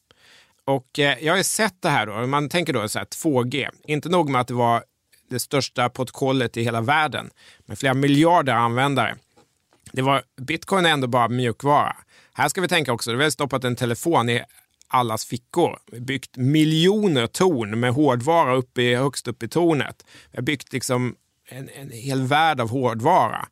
Och 0.65 0.99
eh, 0.99 1.19
jag 1.21 1.33
har 1.33 1.39
ju 1.39 1.45
sett 1.45 1.83
det 1.83 1.89
här 1.89 2.07
då, 2.07 2.27
man 2.27 2.49
tänker 2.49 2.73
då 2.73 2.89
så 2.89 2.99
här 2.99 3.07
2G. 3.07 3.69
Inte 3.85 4.09
nog 4.09 4.31
med 4.31 4.41
att 4.41 4.49
det 4.49 4.55
var 4.55 4.85
det 5.31 5.41
största 5.41 5.89
protokollet 5.89 6.57
i 6.57 6.63
hela 6.63 6.81
världen 6.81 7.31
med 7.67 7.79
flera 7.79 7.95
miljarder 7.95 8.53
användare. 8.53 9.17
Det 9.93 10.03
var, 10.03 10.23
Bitcoin 10.41 10.87
är 10.87 10.91
ändå 10.91 11.07
bara 11.07 11.29
mjukvara. 11.29 11.97
Här 12.33 12.49
ska 12.49 12.61
vi 12.61 12.69
tänka 12.69 12.93
också, 12.93 13.15
vi 13.15 13.23
har 13.23 13.31
stoppat 13.31 13.65
en 13.65 13.77
telefon 13.77 14.29
i 14.29 14.43
allas 14.91 15.25
fickor. 15.25 15.79
Vi 15.87 15.99
har 15.99 16.05
byggt 16.05 16.37
miljoner 16.37 17.27
torn 17.27 17.81
med 17.81 17.93
hårdvara 17.93 18.55
uppe 18.55 18.83
i, 18.83 18.95
högst 18.95 19.29
upp 19.29 19.43
i 19.43 19.49
tornet. 19.49 20.05
Vi 20.31 20.37
har 20.37 20.43
byggt 20.43 20.73
liksom 20.73 21.17
en, 21.49 21.69
en 21.69 21.91
hel 21.91 22.23
värld 22.23 22.61
av 22.61 22.71
hårdvara. 22.71 23.49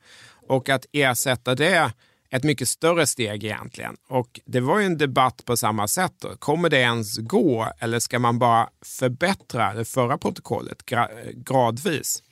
Och 0.49 0.69
att 0.69 0.87
ersätta 0.93 1.55
det 1.55 1.93
ett 2.31 2.45
mycket 2.45 2.69
större 2.69 3.07
steg 3.07 3.45
egentligen. 3.45 3.97
Och 4.09 4.41
det 4.45 4.61
var 4.61 4.79
ju 4.79 4.87
en 4.87 4.99
debatt 4.99 5.45
på 5.45 5.57
samma 5.57 5.89
sätt. 5.89 6.13
Då. 6.19 6.37
Kommer 6.37 6.71
det 6.71 6.79
ens 6.79 7.19
gå 7.19 7.73
eller 7.79 7.99
ska 7.99 8.19
man 8.19 8.39
bara 8.39 8.69
förbättra 8.85 9.75
det 9.75 9.85
förra 9.85 10.19
protokollet 10.19 10.87
gra 10.87 11.09
gradvis? 11.35 12.23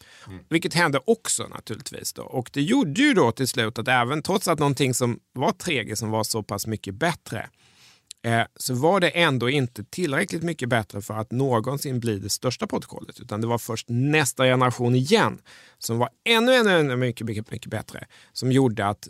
Vilket 0.49 0.75
hände 0.75 1.01
också 1.07 1.49
naturligtvis. 1.49 2.13
Då. 2.13 2.23
Och 2.23 2.51
det 2.53 2.63
gjorde 2.63 3.01
ju 3.01 3.15
då 3.15 3.33
till 3.33 3.49
slut 3.49 3.79
att 3.79 3.89
även 3.89 4.23
trots 4.23 4.49
att 4.49 4.59
någonting 4.59 4.95
som 4.95 5.19
var 5.33 5.51
3G 5.51 5.95
som 5.95 6.11
var 6.11 6.25
så 6.25 6.43
pass 6.43 6.67
mycket 6.67 6.95
bättre 6.95 7.49
så 8.57 8.75
var 8.75 9.01
det 9.01 9.09
ändå 9.09 9.51
inte 9.51 9.85
tillräckligt 9.85 10.43
mycket 10.43 10.69
bättre 10.69 11.01
för 11.01 11.15
att 11.15 11.31
någonsin 11.31 12.01
bli 12.01 12.19
det 12.19 12.31
största 12.31 12.67
protokollet. 12.67 13.21
Utan 13.21 13.41
det 13.41 13.47
var 13.47 13.59
först 13.59 13.87
nästa 13.89 14.45
generation 14.45 14.95
igen 14.95 15.39
som 15.79 15.99
var 15.99 16.09
ännu, 16.25 16.55
ännu, 16.55 16.71
ännu 16.71 16.97
mycket, 16.97 17.27
mycket, 17.27 17.51
mycket 17.51 17.71
bättre. 17.71 18.07
Som 18.33 18.53
gjorde 18.53 18.87
att 18.87 19.09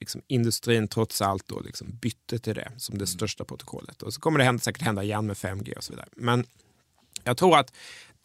liksom, 0.00 0.22
industrin 0.26 0.88
trots 0.88 1.22
allt 1.22 1.48
då 1.48 1.60
liksom 1.60 1.96
bytte 1.96 2.38
till 2.38 2.54
det 2.54 2.72
som 2.76 2.98
det 2.98 3.06
största 3.06 3.44
protokollet. 3.44 4.02
Och 4.02 4.14
så 4.14 4.20
kommer 4.20 4.38
det 4.38 4.44
hända, 4.44 4.60
säkert 4.60 4.82
hända 4.82 5.02
igen 5.02 5.26
med 5.26 5.36
5G 5.36 5.76
och 5.76 5.84
så 5.84 5.92
vidare. 5.92 6.08
Men 6.16 6.44
jag 7.24 7.36
tror 7.36 7.58
att 7.58 7.72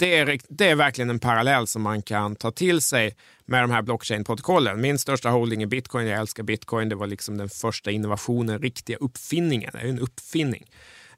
det 0.02 0.18
är, 0.18 0.40
det 0.50 0.70
är 0.70 0.76
verkligen 0.76 1.10
en 1.10 1.20
parallell 1.20 1.68
som 1.68 1.82
man 1.82 2.02
kan 2.02 2.36
ta 2.36 2.52
till 2.52 2.82
sig 2.82 3.16
med 3.46 3.64
de 3.64 3.72
här 3.72 3.82
blockchain-protokollen. 3.82 4.82
Min 4.82 5.00
största 5.00 5.30
holding 5.30 5.62
är 5.62 5.66
bitcoin. 5.66 6.08
Jag 6.08 6.20
älskar 6.20 6.44
bitcoin. 6.44 6.90
Det 6.90 6.96
var 6.96 7.08
liksom 7.08 7.38
den 7.38 7.50
första 7.50 7.92
innovationen, 7.92 8.60
riktiga 8.60 8.98
uppfinningen. 8.98 9.70
Det 9.74 9.80
är 9.80 9.86
en 9.88 10.00
uppfinning. 10.00 10.66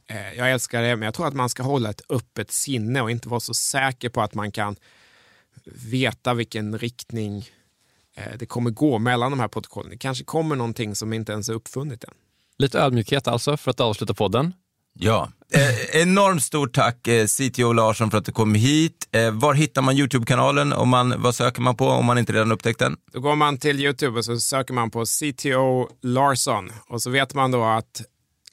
Eh, 0.08 0.34
Jag 0.38 0.52
älskar 0.52 0.82
det, 0.82 0.96
men 0.96 1.06
jag 1.06 1.13
tror 1.13 1.28
att 1.28 1.34
man 1.34 1.50
ska 1.50 1.63
hålla 1.63 1.89
ett 1.89 2.02
öppet 2.10 2.52
sinne 2.52 3.02
och 3.02 3.12
inte 3.12 3.30
vara 3.30 3.39
så 3.39 3.54
säker 3.54 4.10
på 4.10 4.22
att 4.22 4.34
man 4.34 4.52
kan 4.52 4.76
veta 5.65 6.34
vilken 6.34 6.78
riktning 6.78 7.50
eh, 8.15 8.38
det 8.39 8.46
kommer 8.46 8.72
gå 8.72 9.00
mellan 9.00 9.32
de 9.32 9.39
här 9.39 9.48
protokollen. 9.48 9.89
Det 9.91 9.98
kanske 9.98 10.24
kommer 10.24 10.56
någonting 10.56 10.96
som 10.96 11.13
inte 11.13 11.32
ens 11.32 11.50
är 11.50 11.54
uppfunnet 11.54 12.04
än. 12.04 12.13
Lite 12.58 12.80
ödmjukhet 12.80 13.28
alltså 13.28 13.58
för 13.58 13.72
att 13.72 13.80
avsluta 13.80 14.13
podden. 14.13 14.54
Ja, 14.93 15.32
eh, 15.54 16.02
enormt 16.02 16.44
stort 16.44 16.74
tack 16.74 17.08
eh, 17.08 17.26
CTO 17.26 17.74
Larsson 17.74 18.12
för 18.12 18.18
att 18.18 18.26
du 18.26 18.32
kom 18.32 18.56
hit. 18.56 19.10
Eh, 19.12 19.32
var 19.32 19.54
hittar 19.54 19.82
man 19.82 19.98
YouTube-kanalen? 19.98 20.74
Om 20.74 20.89
man, 20.89 21.22
vad 21.22 21.36
söker 21.36 21.62
man 21.62 21.76
på 21.76 21.88
om 21.88 22.06
man 22.06 22.18
inte 22.18 22.34
redan 22.34 22.52
upptäckt 22.52 22.80
den? 22.80 22.96
Då 23.13 23.20
går 23.20 23.36
man 23.36 23.58
till 23.58 23.80
Youtube 23.80 24.18
och 24.18 24.26
så 24.26 24.39
söker 24.39 24.74
man 24.74 24.92
på 24.92 25.06
CTO 25.06 25.89
Larsson 26.04 26.72
och 26.89 27.02
så 27.02 27.10
vet 27.10 27.34
man 27.34 27.52
då 27.52 27.63
att 27.63 28.02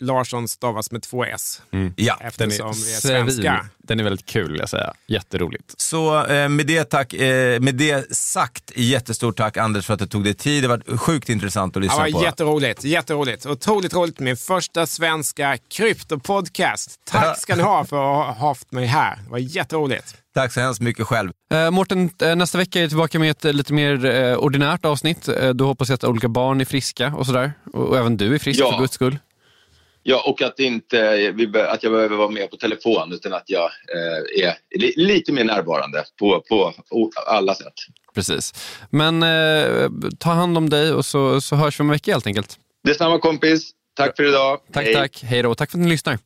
Larsson 0.00 0.48
stavas 0.48 0.90
med 0.90 1.02
två 1.02 1.24
S. 1.24 1.62
Ja, 1.96 2.16
Den 2.20 2.26
Eftersom 2.28 2.68
är, 2.70 2.72
vi 2.74 2.80
är 2.94 3.00
svin- 3.00 3.00
svenskar. 3.00 3.66
den 3.78 4.00
är 4.00 4.04
väldigt 4.04 4.26
kul 4.26 4.56
jag 4.58 4.68
säga. 4.68 4.92
Jätteroligt. 5.06 5.74
Så 5.76 6.26
eh, 6.26 6.48
med, 6.48 6.66
det 6.66 6.84
tack, 6.84 7.12
eh, 7.14 7.60
med 7.60 7.74
det 7.74 8.16
sagt, 8.16 8.72
jättestort 8.76 9.36
tack 9.36 9.56
Anders 9.56 9.86
för 9.86 9.94
att 9.94 10.00
du 10.00 10.06
tog 10.06 10.24
dig 10.24 10.34
tid. 10.34 10.64
Det 10.64 10.68
var 10.68 10.96
sjukt 10.96 11.28
intressant 11.28 11.70
att 11.76 11.82
Det 11.82 11.86
lyssna 11.86 11.98
var 12.02 12.10
på. 12.12 12.22
jätteroligt, 12.22 12.84
jätteroligt. 12.84 13.46
Otroligt 13.46 13.94
roligt. 13.94 14.18
Min 14.20 14.36
första 14.36 14.86
svenska 14.86 15.58
kryptopodcast. 16.14 17.00
Tack 17.10 17.38
ska 17.38 17.56
ni 17.56 17.62
ha 17.62 17.84
för 17.84 17.96
att 17.96 18.38
ha 18.38 18.48
haft 18.48 18.72
mig 18.72 18.86
här. 18.86 19.16
Det 19.24 19.30
var 19.30 19.38
jätteroligt. 19.38 20.16
Tack 20.34 20.52
så 20.52 20.60
hemskt 20.60 20.80
mycket 20.80 21.06
själv. 21.06 21.30
Eh, 21.52 21.70
Mårten, 21.70 22.10
eh, 22.22 22.36
nästa 22.36 22.58
vecka 22.58 22.78
är 22.78 22.82
jag 22.82 22.90
tillbaka 22.90 23.18
med 23.18 23.30
ett 23.30 23.44
eh, 23.44 23.52
lite 23.52 23.72
mer 23.72 24.04
eh, 24.04 24.36
ordinärt 24.36 24.84
avsnitt. 24.84 25.28
Eh, 25.28 25.48
då 25.50 25.66
hoppas 25.66 25.88
jag 25.88 25.94
att 25.94 26.04
olika 26.04 26.28
barn 26.28 26.60
är 26.60 26.64
friska 26.64 27.14
och 27.16 27.26
sådär. 27.26 27.52
Och, 27.72 27.88
och 27.88 27.98
även 27.98 28.16
du 28.16 28.34
är 28.34 28.38
frisk 28.38 28.60
Ja. 28.60 28.72
för 28.72 28.78
guds 28.78 28.94
skull. 28.94 29.18
Ja, 30.02 30.22
och 30.26 30.42
att, 30.42 30.60
inte, 30.60 31.28
att 31.68 31.82
jag 31.82 31.92
behöver 31.92 32.16
vara 32.16 32.28
med 32.28 32.50
på 32.50 32.56
telefon 32.56 33.12
utan 33.12 33.32
att 33.32 33.44
jag 33.46 33.64
eh, 33.64 34.46
är 34.46 34.78
li, 34.78 34.92
lite 34.96 35.32
mer 35.32 35.44
närvarande 35.44 36.04
på, 36.18 36.40
på 36.48 36.72
alla 37.26 37.54
sätt. 37.54 37.74
Precis. 38.14 38.54
Men 38.90 39.22
eh, 39.22 39.90
ta 40.18 40.30
hand 40.30 40.58
om 40.58 40.70
dig 40.70 40.92
och 40.92 41.04
så, 41.04 41.40
så 41.40 41.56
hörs 41.56 41.80
vi 41.80 41.82
om 41.82 41.88
en 41.88 41.92
vecka 41.92 42.12
helt 42.12 42.26
enkelt. 42.26 42.58
Detsamma 42.84 43.18
kompis. 43.18 43.70
Tack 43.94 44.16
för 44.16 44.28
idag. 44.28 44.60
Tack, 44.72 44.84
Hej. 44.84 44.94
tack. 44.94 45.22
Hej 45.22 45.42
då. 45.42 45.54
Tack 45.54 45.70
för 45.70 45.78
att 45.78 45.84
ni 45.84 45.90
lyssnar. 45.90 46.18